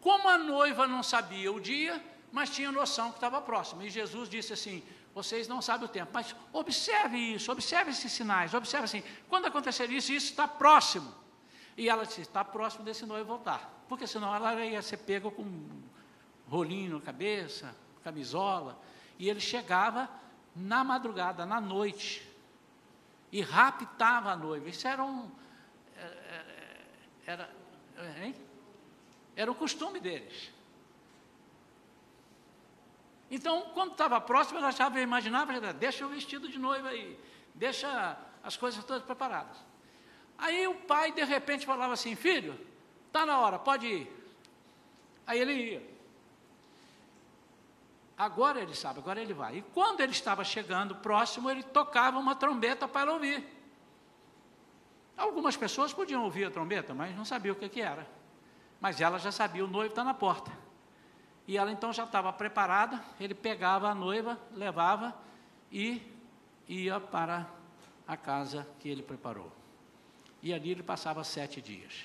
[0.00, 3.82] Como a noiva não sabia o dia, mas tinha noção que estava próximo.
[3.82, 4.82] E Jesus disse assim:
[5.14, 9.90] vocês não sabem o tempo, mas observe isso, observe esses sinais, observe assim, quando acontecer
[9.90, 11.25] isso, isso está próximo.
[11.76, 15.42] E ela disse: está próximo desse noivo voltar, porque senão ela ia ser pega com
[15.42, 15.82] um
[16.48, 18.78] rolinho na cabeça, camisola.
[19.18, 20.08] E ele chegava
[20.54, 22.26] na madrugada, na noite,
[23.30, 24.68] e raptava a noiva.
[24.68, 25.30] Isso era um.
[27.26, 27.50] Era,
[27.96, 28.34] era,
[29.34, 30.52] era o costume deles.
[33.30, 37.18] Então, quando estava próximo, ela já imaginava, deixa o vestido de noiva aí,
[37.54, 39.56] deixa as coisas todas preparadas.
[40.38, 42.58] Aí o pai, de repente, falava assim, filho,
[43.06, 44.32] está na hora, pode ir.
[45.26, 45.96] Aí ele ia.
[48.16, 49.58] Agora ele sabe, agora ele vai.
[49.58, 53.44] E quando ele estava chegando próximo, ele tocava uma trombeta para ouvir.
[55.16, 58.06] Algumas pessoas podiam ouvir a trombeta, mas não sabiam o que, que era.
[58.80, 60.52] Mas ela já sabia, o noivo está na porta.
[61.46, 65.14] E ela então já estava preparada, ele pegava a noiva, levava
[65.70, 66.02] e
[66.68, 67.46] ia para
[68.06, 69.55] a casa que ele preparou.
[70.46, 72.04] E ali ele passava sete dias.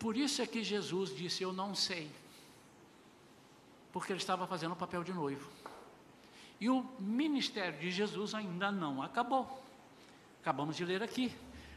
[0.00, 2.10] Por isso é que Jesus disse: Eu não sei.
[3.92, 5.48] Porque ele estava fazendo o papel de noivo.
[6.60, 9.62] E o ministério de Jesus ainda não acabou.
[10.42, 11.32] Acabamos de ler aqui.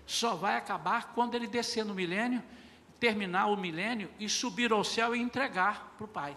[0.07, 2.43] Só vai acabar quando ele descer no milênio
[2.99, 6.35] terminar o milênio e subir ao céu e entregar para o Pai.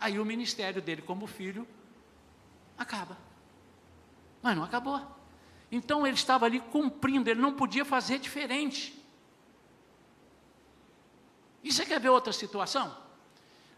[0.00, 1.68] Aí o ministério dele como filho
[2.78, 3.18] acaba.
[4.40, 5.19] Mas não acabou.
[5.70, 8.98] Então ele estava ali cumprindo, ele não podia fazer diferente.
[11.62, 12.96] E você quer ver outra situação?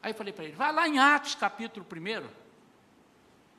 [0.03, 2.29] Aí eu falei para ele, vai lá em Atos capítulo 1,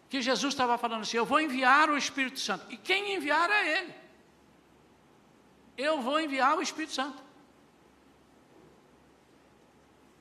[0.10, 2.66] que Jesus estava falando assim, eu vou enviar o Espírito Santo.
[2.70, 4.04] E quem enviar é ele
[5.78, 7.22] eu vou enviar o Espírito Santo.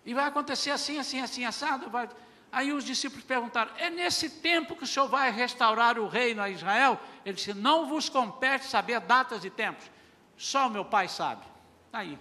[0.04, 1.88] E vai acontecer assim, assim, assim, assado.
[1.90, 2.08] Vai...
[2.52, 6.50] Aí os discípulos perguntaram: é nesse tempo que o Senhor vai restaurar o reino a
[6.50, 7.00] Israel?
[7.24, 9.90] Ele disse: não vos compete saber datas e tempos,
[10.36, 11.46] só o meu pai sabe.
[11.90, 12.18] Aí,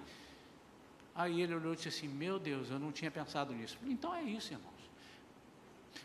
[1.14, 3.78] aí ele olhou e disse assim: meu Deus, eu não tinha pensado nisso.
[3.84, 4.72] Então é isso, irmãos.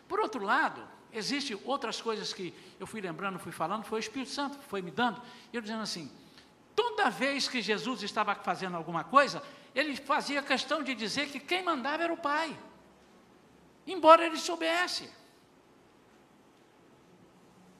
[0.09, 4.33] Por outro lado, existem outras coisas que eu fui lembrando, fui falando, foi o Espírito
[4.33, 5.22] Santo que foi me dando,
[5.53, 6.11] e eu dizendo assim:
[6.74, 9.41] Toda vez que Jesus estava fazendo alguma coisa,
[9.72, 12.59] ele fazia questão de dizer que quem mandava era o Pai.
[13.87, 15.09] Embora ele soubesse.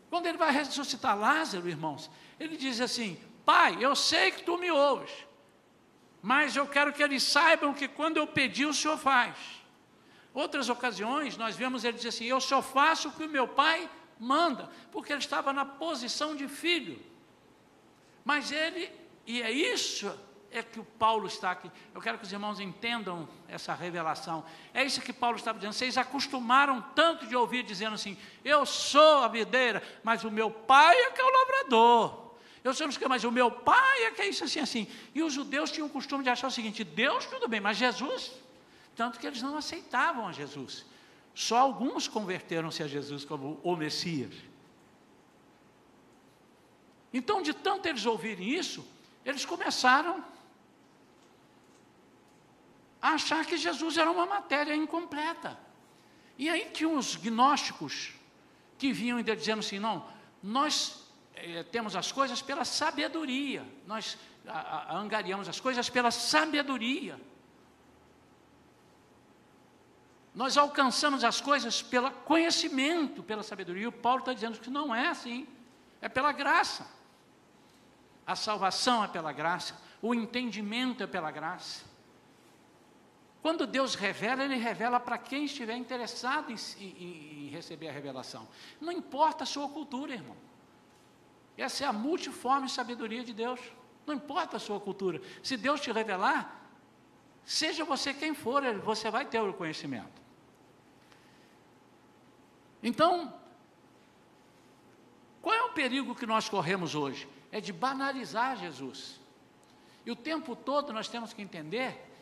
[0.09, 4.71] Quando ele vai ressuscitar Lázaro, irmãos, ele diz assim: Pai, eu sei que tu me
[4.71, 5.11] ouves,
[6.23, 9.37] mas eu quero que eles saibam que quando eu pedi, o Senhor faz.
[10.33, 13.89] Outras ocasiões, nós vemos ele dizer assim: Eu só faço o que o meu pai
[14.19, 17.03] manda, porque ele estava na posição de filho.
[18.25, 18.91] Mas ele,
[19.27, 21.71] e é isso é que o Paulo está aqui.
[21.95, 24.45] Eu quero que os irmãos entendam essa revelação.
[24.73, 25.75] É isso que Paulo estava dizendo.
[25.75, 30.97] Vocês acostumaram tanto de ouvir dizendo assim: Eu sou a videira, mas o meu pai
[30.97, 32.27] é que é o lavrador.
[32.65, 34.89] Eu sei que, mas o meu pai é que é isso assim, assim.
[35.15, 38.33] E os judeus tinham o costume de achar o seguinte: Deus, tudo bem, mas Jesus?
[38.97, 40.85] Tanto que eles não aceitavam a Jesus.
[41.35, 44.35] Só alguns converteram-se a Jesus como o Messias.
[47.13, 48.87] Então, de tanto eles ouvirem isso,
[49.25, 50.25] eles começaram
[53.07, 55.57] a achar que Jesus era uma matéria incompleta.
[56.37, 58.13] E aí tinham os gnósticos
[58.77, 60.05] que vinham dizendo assim: não,
[60.43, 67.21] nós é, temos as coisas pela sabedoria, nós a, a, angariamos as coisas pela sabedoria.
[70.35, 73.85] Nós alcançamos as coisas pelo conhecimento, pela sabedoria.
[73.85, 75.47] E o Paulo está dizendo que não é assim,
[76.03, 76.87] é pela graça.
[78.27, 81.86] A salvação é pela graça, o entendimento é pela graça.
[83.47, 88.49] Quando Deus revela, Ele revela para quem estiver interessado em, em, em, receber a revelação.
[88.81, 90.37] Não importa a sua cultura, irmão.
[91.57, 93.61] Essa é a multiforme sabedoria de Deus.
[94.05, 95.23] Não importa a sua cultura.
[95.45, 96.61] Se Deus te revelar,
[97.45, 100.21] seja você quem for, você vai ter o conhecimento.
[102.83, 103.33] Então,
[105.41, 107.29] qual é o perigo que nós corremos hoje?
[107.53, 109.21] É de banalizar Jesus.
[110.05, 112.16] E o tempo todo nós temos que entender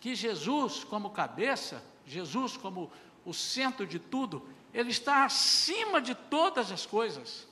[0.00, 2.90] que Jesus, como cabeça, Jesus, como
[3.24, 4.42] o centro de tudo,
[4.72, 7.46] ele está acima de todas as coisas.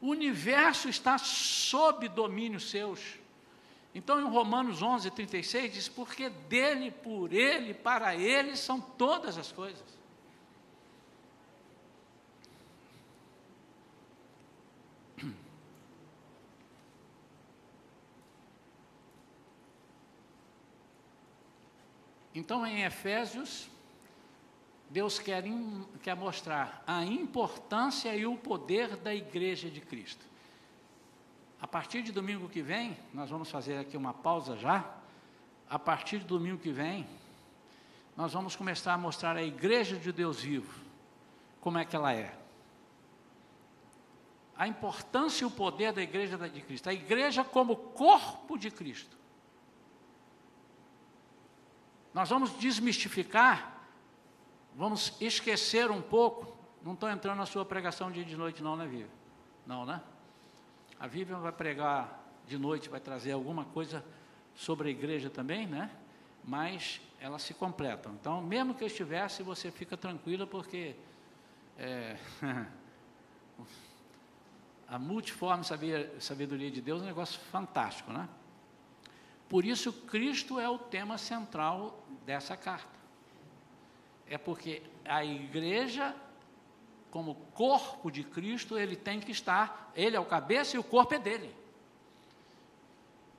[0.00, 3.00] O universo está sob domínio seus.
[3.94, 9.52] Então, em Romanos 11, 36, diz: Porque dele, por ele, para ele são todas as
[9.52, 10.01] coisas.
[22.34, 23.68] Então, em Efésios,
[24.88, 25.44] Deus quer,
[26.02, 30.24] quer mostrar a importância e o poder da igreja de Cristo.
[31.60, 34.84] A partir de domingo que vem, nós vamos fazer aqui uma pausa já.
[35.70, 37.06] A partir de domingo que vem,
[38.16, 40.82] nós vamos começar a mostrar a igreja de Deus vivo,
[41.60, 42.36] como é que ela é.
[44.56, 46.88] A importância e o poder da igreja de Cristo.
[46.88, 49.16] A igreja como corpo de Cristo.
[52.14, 53.72] Nós vamos desmistificar
[54.74, 56.56] vamos esquecer um pouco.
[56.82, 59.08] Não estou entrando na sua pregação dia de noite, não, né, Vivian?
[59.66, 60.00] Não, né?
[60.98, 64.04] A Vivian vai pregar de noite, vai trazer alguma coisa
[64.54, 65.90] sobre a igreja também, né?
[66.44, 68.12] Mas elas se completam.
[68.14, 70.96] Então, mesmo que eu estivesse, você fica tranquila, porque
[71.78, 72.16] é,
[74.88, 75.64] a multiforme
[76.18, 78.28] sabedoria de Deus é um negócio fantástico, né?
[79.48, 83.02] Por isso, Cristo é o tema central dessa carta
[84.32, 86.16] é porque a igreja,
[87.10, 91.12] como corpo de Cristo, ele tem que estar, ele é o cabeça e o corpo
[91.12, 91.54] é dele.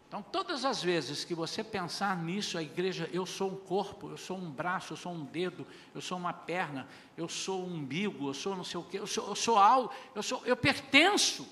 [0.07, 4.17] Então, todas as vezes que você pensar nisso, a igreja, eu sou um corpo, eu
[4.17, 5.65] sou um braço, eu sou um dedo,
[5.95, 9.07] eu sou uma perna, eu sou um umbigo, eu sou não sei o quê, eu
[9.07, 11.47] sou, eu sou algo, eu, sou, eu pertenço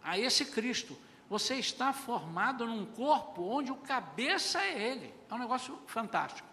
[0.00, 0.96] a esse Cristo.
[1.28, 5.17] Você está formado num corpo onde o cabeça é Ele.
[5.30, 6.48] É um negócio fantástico.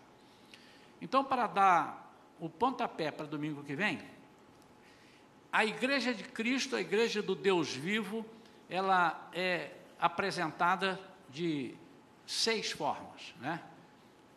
[1.01, 4.01] Então, para dar o pontapé para domingo que vem,
[5.51, 8.25] a igreja de Cristo, a igreja do Deus vivo,
[8.69, 10.99] ela é apresentada
[11.29, 11.75] de
[12.25, 13.61] seis formas, né?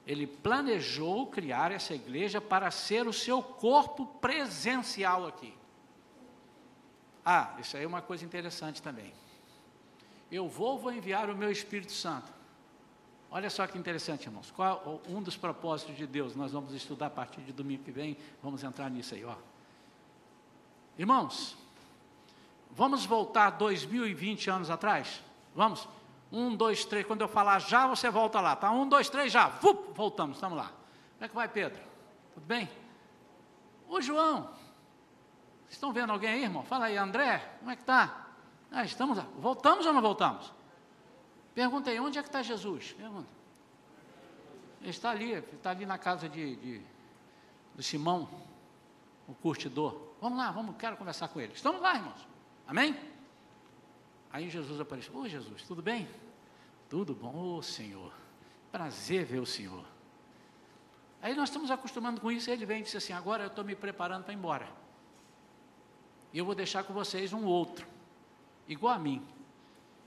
[0.07, 5.53] Ele planejou criar essa igreja para ser o seu corpo presencial aqui.
[7.25, 9.13] Ah, isso aí é uma coisa interessante também.
[10.33, 12.33] Eu vou, vou enviar o meu Espírito Santo.
[13.31, 14.51] Olha só que interessante, irmãos.
[14.51, 16.35] Qual um dos propósitos de Deus?
[16.35, 18.17] Nós vamos estudar a partir de domingo que vem.
[18.43, 19.35] Vamos entrar nisso aí, ó.
[20.99, 21.57] Irmãos,
[22.71, 25.23] vamos voltar 2020 anos atrás?
[25.55, 25.87] Vamos?
[26.33, 27.07] Um, dois, três.
[27.07, 28.71] Quando eu falar já, você volta lá, tá?
[28.71, 29.49] Um, dois, três, já.
[29.49, 30.73] Vup, voltamos, estamos lá.
[31.15, 31.81] Como é que vai, Pedro?
[32.35, 32.69] Tudo bem?
[33.89, 34.51] Ô, João.
[35.69, 36.63] Estão vendo alguém aí, irmão?
[36.65, 37.39] Fala aí, André.
[37.59, 38.27] Como é que tá?
[38.71, 39.27] Ah, estamos lá.
[39.37, 40.53] Voltamos ou não voltamos?
[41.59, 42.93] Pergunta aí, onde é que está Jesus?
[42.93, 43.29] Pergunta.
[44.81, 46.81] Ele está ali, está ali na casa de, de,
[47.75, 48.29] do Simão,
[49.27, 50.01] o curtidor.
[50.21, 51.53] Vamos lá, vamos, quero conversar com ele.
[51.53, 52.29] Estamos lá, irmãos.
[52.65, 52.97] Amém?
[54.31, 55.17] Aí Jesus apareceu.
[55.17, 56.09] Ô Jesus, tudo bem?
[56.89, 58.13] Tudo bom, ô Senhor.
[58.71, 59.85] Prazer ver o Senhor.
[61.21, 63.75] Aí nós estamos acostumando com isso, ele vem e disse assim: agora eu estou me
[63.75, 64.69] preparando para ir embora.
[66.33, 67.85] E eu vou deixar com vocês um outro,
[68.69, 69.27] igual a mim,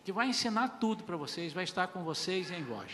[0.03, 2.91] que vai ensinar tudo para vocês, vai estar com vocês em vós.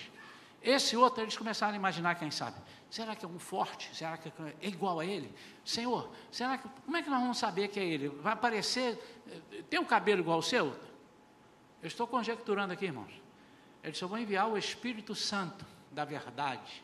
[0.62, 2.58] Esse outro, eles começaram a imaginar, quem sabe,
[2.89, 3.95] será que é um forte?
[3.95, 4.30] Será que
[4.62, 5.34] é igual a ele?
[5.64, 8.10] Senhor, será que, como é que nós vamos saber que é ele?
[8.10, 8.97] Vai aparecer,
[9.70, 10.68] tem um cabelo igual ao seu?
[11.82, 13.12] Eu estou conjecturando aqui, irmãos.
[13.84, 16.84] Eles só vão enviar o Espírito Santo da verdade.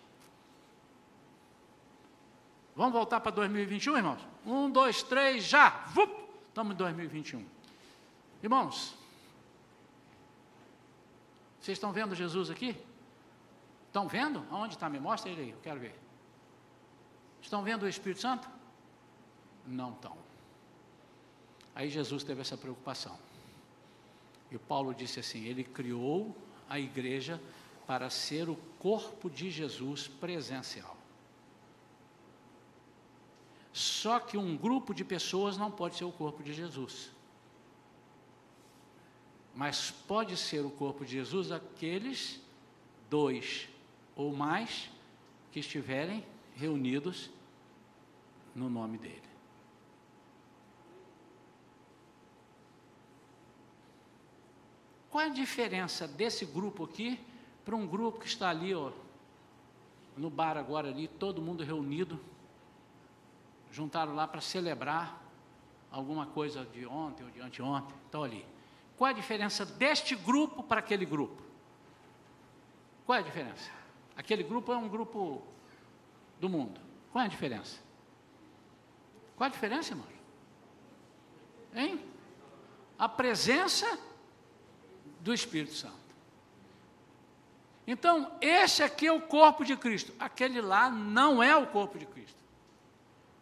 [2.76, 4.21] Vamos voltar para 2021, irmãos?
[4.45, 5.69] Um, dois, três, já!
[5.88, 6.11] Vup!
[6.47, 7.45] Estamos em 2021.
[8.41, 8.95] Irmãos,
[11.64, 12.76] vocês estão vendo Jesus aqui?
[13.88, 14.45] Estão vendo?
[14.51, 14.89] Aonde está?
[14.89, 15.97] Me mostra ele aí, eu quero ver.
[17.41, 18.49] Estão vendo o Espírito Santo?
[19.66, 20.18] Não estão.
[21.74, 23.18] Aí Jesus teve essa preocupação.
[24.51, 26.36] E Paulo disse assim: Ele criou
[26.70, 27.41] a igreja
[27.88, 30.97] para ser o corpo de Jesus presencial.
[33.72, 37.12] Só que um grupo de pessoas não pode ser o corpo de Jesus.
[39.54, 42.41] Mas pode ser o corpo de Jesus aqueles
[43.10, 43.68] dois
[44.16, 44.89] ou mais
[45.51, 46.26] que estiverem
[46.56, 47.30] reunidos
[48.56, 49.22] no nome dele.
[55.10, 57.20] Qual a diferença desse grupo aqui
[57.64, 58.91] para um grupo que está ali, ó,
[60.18, 62.20] no bar agora ali, todo mundo reunido
[63.72, 65.22] juntaram lá para celebrar
[65.91, 68.53] alguma coisa de ontem ou de anteontem, estão ali.
[68.98, 71.41] Qual é a diferença deste grupo para aquele grupo?
[73.06, 73.70] Qual é a diferença?
[74.16, 75.41] Aquele grupo é um grupo
[76.39, 76.80] do mundo.
[77.12, 77.80] Qual é a diferença?
[79.36, 80.08] Qual a diferença, irmão?
[81.76, 82.00] Hein?
[82.98, 84.00] A presença
[85.20, 86.04] do Espírito Santo.
[87.86, 90.14] Então, esse aqui é o corpo de Cristo.
[90.20, 92.38] Aquele lá não é o corpo de Cristo.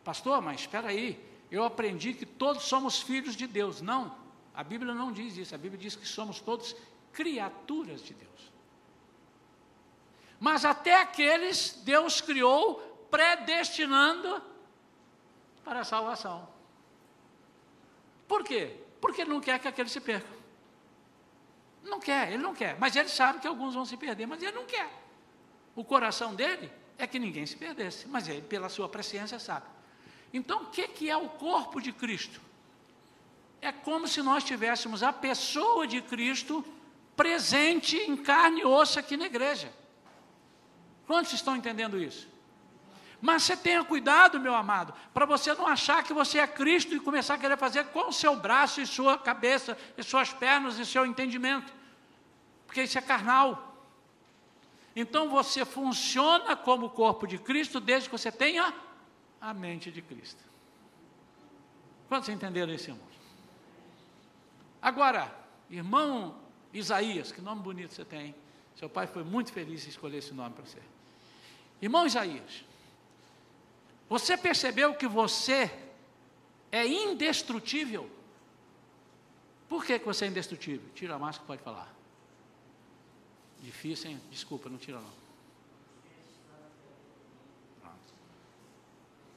[0.03, 3.81] Pastor, mas espera aí, eu aprendi que todos somos filhos de Deus.
[3.81, 4.15] Não,
[4.53, 5.55] a Bíblia não diz isso.
[5.55, 6.75] A Bíblia diz que somos todos
[7.13, 8.51] criaturas de Deus.
[10.39, 14.41] Mas até aqueles Deus criou predestinando
[15.63, 16.47] para a salvação.
[18.27, 18.75] Por quê?
[18.99, 20.41] Porque Ele não quer que aqueles se percam.
[21.83, 22.77] Não quer, Ele não quer.
[22.79, 24.89] Mas Ele sabe que alguns vão se perder, mas Ele não quer.
[25.75, 29.65] O coração dele é que ninguém se perdesse, mas Ele, pela sua presciência, sabe.
[30.33, 32.41] Então, o que, que é o corpo de Cristo?
[33.61, 36.65] É como se nós tivéssemos a pessoa de Cristo
[37.15, 39.71] presente em carne e osso aqui na igreja.
[41.05, 42.27] Quantos estão entendendo isso?
[43.21, 46.99] Mas você tenha cuidado, meu amado, para você não achar que você é Cristo e
[46.99, 50.85] começar a querer fazer com o seu braço e sua cabeça, e suas pernas e
[50.85, 51.71] seu entendimento,
[52.65, 53.77] porque isso é carnal.
[54.95, 58.73] Então você funciona como o corpo de Cristo desde que você tenha
[59.39, 60.43] a mente de Cristo.
[62.09, 63.10] Quantos entenderam isso, irmão?
[64.81, 65.33] Agora,
[65.69, 66.39] irmão
[66.73, 68.33] Isaías, que nome bonito você tem.
[68.75, 70.81] Seu pai foi muito feliz em escolher esse nome para você.
[71.81, 72.63] Irmão Isaías,
[74.09, 75.71] você percebeu que você
[76.71, 78.09] é indestrutível?
[79.69, 80.89] Por que, que você é indestrutível?
[80.95, 81.93] Tira a máscara, pode falar.
[83.61, 84.21] Difícil, hein?
[84.29, 85.21] Desculpa, não tira não.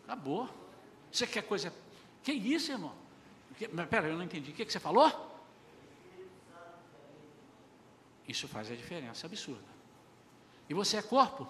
[0.05, 0.49] Acabou.
[1.11, 1.73] Você quer coisa.
[2.23, 2.95] Que isso, irmão?
[3.57, 3.69] Que...
[3.69, 4.51] Mas pera, eu não entendi.
[4.51, 5.34] O que, que você falou?
[8.27, 9.75] Isso faz a diferença absurda.
[10.69, 11.49] E você é corpo.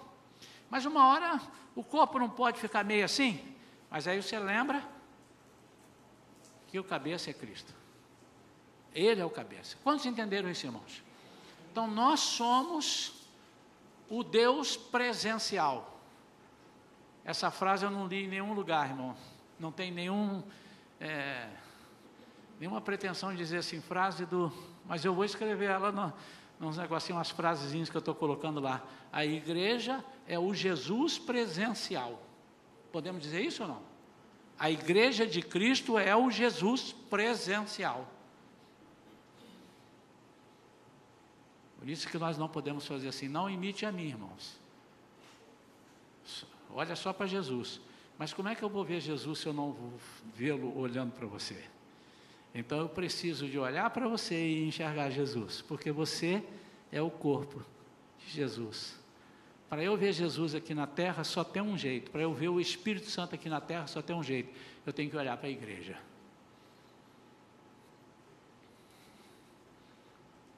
[0.69, 1.41] Mas uma hora
[1.75, 3.55] o corpo não pode ficar meio assim.
[3.89, 4.83] Mas aí você lembra
[6.67, 7.73] que o cabeça é Cristo.
[8.93, 9.77] Ele é o cabeça.
[9.83, 11.03] Quantos entenderam isso, irmãos?
[11.71, 13.27] Então nós somos
[14.09, 15.99] o Deus presencial.
[17.23, 19.15] Essa frase eu não li em nenhum lugar, irmão.
[19.59, 20.43] Não tem nenhum,
[20.99, 21.49] é,
[22.59, 24.51] nenhuma pretensão de dizer assim, frase do.
[24.85, 26.13] Mas eu vou escrever ela no,
[26.59, 28.83] nos negocinhos, umas frasezinhas que eu estou colocando lá.
[29.11, 32.21] A igreja é o Jesus presencial.
[32.91, 33.81] Podemos dizer isso ou não?
[34.57, 38.09] A igreja de Cristo é o Jesus presencial.
[41.77, 44.59] Por isso que nós não podemos fazer assim, não imite a mim, irmãos.
[46.73, 47.79] Olha só para Jesus.
[48.17, 49.93] Mas como é que eu vou ver Jesus se eu não vou
[50.33, 51.74] vê-lo olhando para você?
[52.55, 56.41] Então eu preciso de olhar para você e enxergar Jesus, porque você
[56.89, 57.61] é o corpo
[58.17, 58.97] de Jesus.
[59.69, 62.09] Para eu ver Jesus aqui na terra só tem um jeito.
[62.09, 64.57] Para eu ver o Espírito Santo aqui na terra só tem um jeito.
[64.85, 65.97] Eu tenho que olhar para a igreja.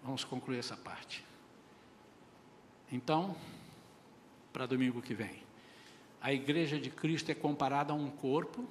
[0.04, 1.26] Vamos concluir essa parte.
[2.92, 3.36] Então,
[4.54, 5.42] para domingo que vem.
[6.22, 8.68] A igreja de Cristo é comparada a um corpo,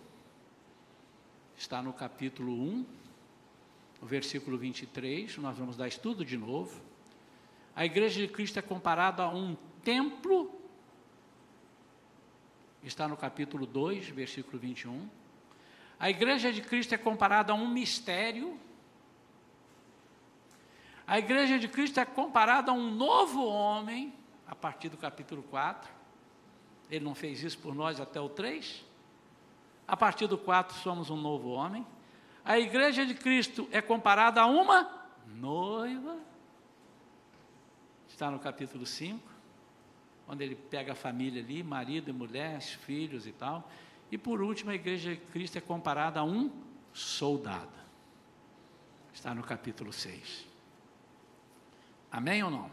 [1.57, 2.87] está no capítulo 1,
[4.01, 6.81] no versículo 23, nós vamos dar estudo de novo.
[7.75, 10.51] A igreja de Cristo é comparada a um templo,
[12.83, 15.09] está no capítulo 2, versículo 21.
[15.99, 18.59] A igreja de Cristo é comparada a um mistério.
[21.07, 24.13] A igreja de Cristo é comparada a um novo homem,
[24.47, 25.91] a partir do capítulo 4.
[26.91, 28.85] Ele não fez isso por nós até o 3.
[29.89, 31.87] A partir do 4 somos um novo homem.
[32.47, 34.89] A igreja de Cristo é comparada a uma
[35.27, 36.17] noiva.
[38.09, 39.21] Está no capítulo 5,
[40.29, 43.69] onde ele pega a família ali, marido e mulher, filhos e tal.
[44.13, 46.49] E por último, a igreja de Cristo é comparada a um
[46.95, 47.77] soldado.
[49.13, 50.47] Está no capítulo 6.
[52.13, 52.71] Amém ou não?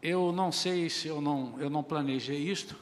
[0.00, 2.76] Eu não sei se eu não, eu não planejei isto,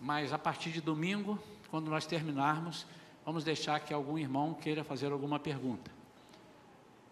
[0.00, 2.86] mas a partir de domingo, quando nós terminarmos,
[3.24, 5.90] vamos deixar que algum irmão queira fazer alguma pergunta.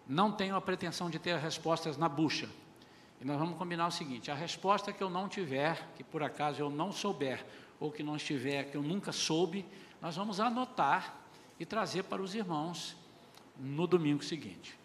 [0.07, 2.49] Não tenho a pretensão de ter respostas na bucha.
[3.21, 6.61] E nós vamos combinar o seguinte: a resposta que eu não tiver, que por acaso
[6.61, 7.45] eu não souber,
[7.79, 9.65] ou que não estiver, que eu nunca soube,
[10.01, 11.15] nós vamos anotar
[11.59, 12.95] e trazer para os irmãos
[13.57, 14.77] no domingo seguinte.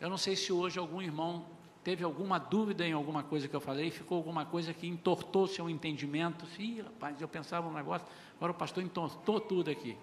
[0.00, 1.44] Eu não sei se hoje algum irmão
[1.84, 5.68] teve alguma dúvida em alguma coisa que eu falei, ficou alguma coisa que entortou seu
[5.68, 6.46] entendimento.
[6.58, 8.06] Ih, rapaz, eu pensava um negócio,
[8.36, 9.96] agora o pastor entortou tudo aqui.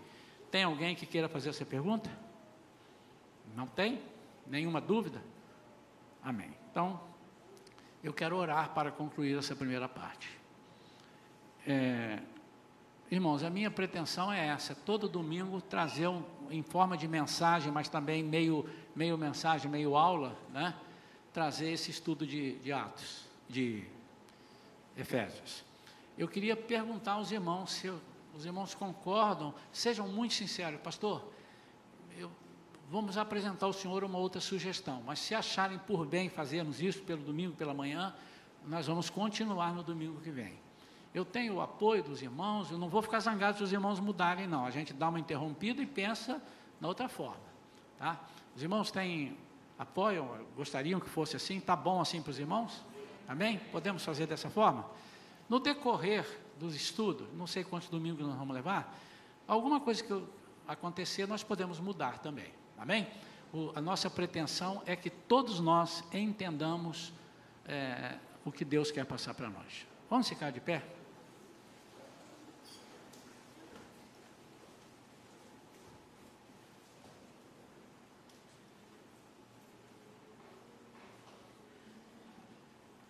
[0.52, 2.10] Tem alguém que queira fazer essa pergunta?
[3.56, 4.02] Não tem?
[4.48, 5.22] Nenhuma dúvida?
[6.24, 6.52] Amém.
[6.72, 7.00] Então,
[8.04, 10.30] eu quero orar para concluir essa primeira parte.
[11.68, 12.20] É,
[13.12, 17.90] irmãos, a minha pretensão é essa: todo domingo trazer um, em forma de mensagem, mas
[17.90, 20.74] também meio, meio mensagem, meio aula, né?
[21.32, 23.84] trazer esse estudo de, de Atos, de
[24.98, 25.64] Efésios.
[26.18, 27.94] Eu queria perguntar aos irmãos se
[28.40, 31.30] os irmãos concordam, sejam muito sinceros, pastor.
[32.18, 32.32] Eu,
[32.90, 37.22] vamos apresentar ao senhor uma outra sugestão, mas se acharem por bem fazermos isso pelo
[37.22, 38.16] domingo pela manhã,
[38.66, 40.58] nós vamos continuar no domingo que vem.
[41.14, 44.48] Eu tenho o apoio dos irmãos, eu não vou ficar zangado se os irmãos mudarem,
[44.48, 44.66] não.
[44.66, 46.42] A gente dá uma interrompida e pensa
[46.80, 47.44] na outra forma.
[47.98, 48.22] Tá?
[48.56, 49.36] Os irmãos têm
[49.78, 52.86] apoiam, gostariam que fosse assim, está bom assim para os irmãos?
[53.28, 53.60] Amém?
[53.70, 54.86] Podemos fazer dessa forma?
[55.50, 56.26] No decorrer
[56.60, 58.96] dos estudos, não sei quantos domingos nós vamos levar,
[59.48, 60.24] alguma coisa que
[60.68, 62.52] acontecer, nós podemos mudar também.
[62.78, 63.08] Amém?
[63.52, 67.12] O, a nossa pretensão é que todos nós entendamos
[67.66, 69.86] é, o que Deus quer passar para nós.
[70.10, 70.84] Vamos ficar de pé?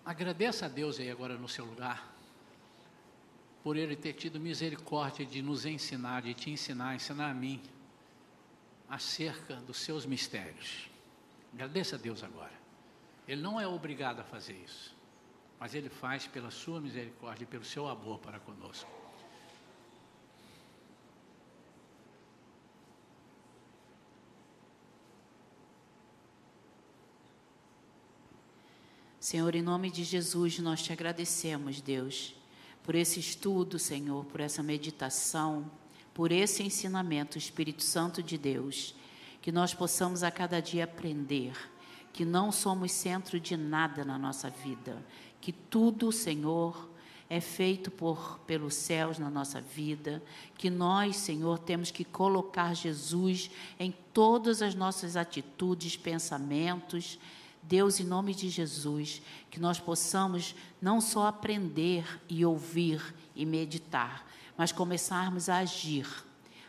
[0.05, 2.18] Agradeça a Deus aí agora no seu lugar,
[3.69, 7.61] por Ele ter tido misericórdia de nos ensinar, de te ensinar, ensinar a mim,
[8.89, 10.89] acerca dos seus mistérios.
[11.53, 12.51] Agradeça a Deus agora.
[13.27, 14.97] Ele não é obrigado a fazer isso,
[15.59, 18.89] mas Ele faz pela sua misericórdia e pelo seu amor para conosco.
[29.19, 32.38] Senhor, em nome de Jesus, nós te agradecemos, Deus,
[32.89, 35.69] por esse estudo, Senhor, por essa meditação,
[36.11, 38.95] por esse ensinamento, Espírito Santo de Deus,
[39.43, 41.53] que nós possamos a cada dia aprender
[42.11, 45.05] que não somos centro de nada na nossa vida,
[45.39, 46.89] que tudo, Senhor,
[47.29, 50.19] é feito por pelos céus na nossa vida,
[50.57, 57.19] que nós, Senhor, temos que colocar Jesus em todas as nossas atitudes, pensamentos,
[57.61, 64.25] Deus, em nome de Jesus, que nós possamos não só aprender e ouvir e meditar,
[64.57, 66.07] mas começarmos a agir.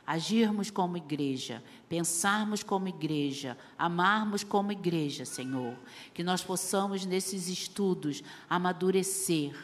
[0.07, 5.77] Agirmos como igreja, pensarmos como igreja, amarmos como igreja, Senhor.
[6.13, 9.55] Que nós possamos, nesses estudos, amadurecer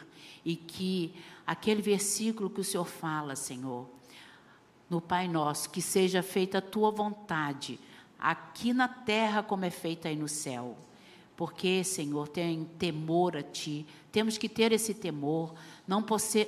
[0.45, 1.13] e que
[1.45, 3.89] aquele versículo que o Senhor fala, Senhor,
[4.89, 7.77] no Pai Nosso, que seja feita a tua vontade,
[8.17, 10.77] aqui na terra como é feita aí no céu
[11.37, 13.85] porque, Senhor, tem temor a Ti.
[14.11, 15.53] Temos que ter esse temor.
[15.87, 16.03] Não,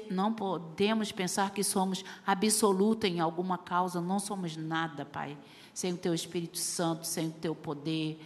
[0.10, 4.02] não podemos pensar que somos absoluta em alguma causa.
[4.02, 5.38] Não somos nada, Pai,
[5.74, 8.20] sem o Teu Espírito Santo, sem o Teu poder,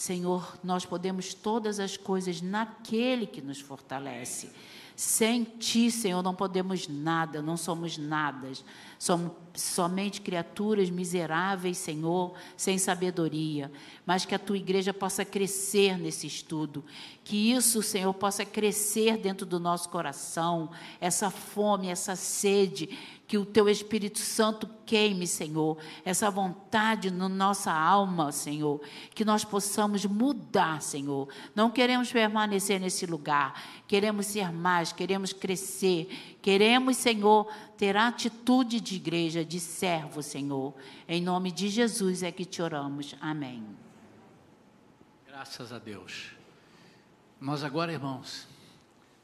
[0.00, 4.50] Senhor, nós podemos todas as coisas naquele que nos fortalece.
[4.96, 8.50] Sem ti, Senhor, não podemos nada, não somos nada.
[9.00, 13.72] Somos somente criaturas miseráveis, Senhor, sem sabedoria.
[14.04, 16.84] Mas que a tua igreja possa crescer nesse estudo.
[17.24, 20.70] Que isso, Senhor, possa crescer dentro do nosso coração.
[21.00, 22.90] Essa fome, essa sede
[23.30, 28.80] que o teu Espírito Santo queime, Senhor, essa vontade na nossa alma, Senhor,
[29.14, 31.28] que nós possamos mudar, Senhor.
[31.54, 33.54] Não queremos permanecer nesse lugar,
[33.86, 40.74] queremos ser mais, queremos crescer, queremos, Senhor, ter atitude de igreja, de servo, Senhor.
[41.08, 43.14] Em nome de Jesus é que te oramos.
[43.20, 43.64] Amém.
[45.26, 46.32] Graças a Deus.
[47.40, 48.46] Nós agora, irmãos,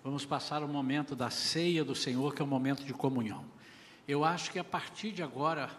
[0.03, 3.45] vamos passar o momento da ceia do Senhor, que é o momento de comunhão.
[4.09, 5.71] Eu acho que a partir de agora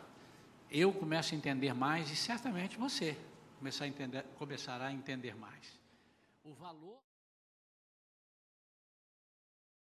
[0.69, 3.17] eu começo a entender mais e certamente você
[3.57, 5.79] começar a entender, começará a entender mais.
[6.43, 7.06] O valor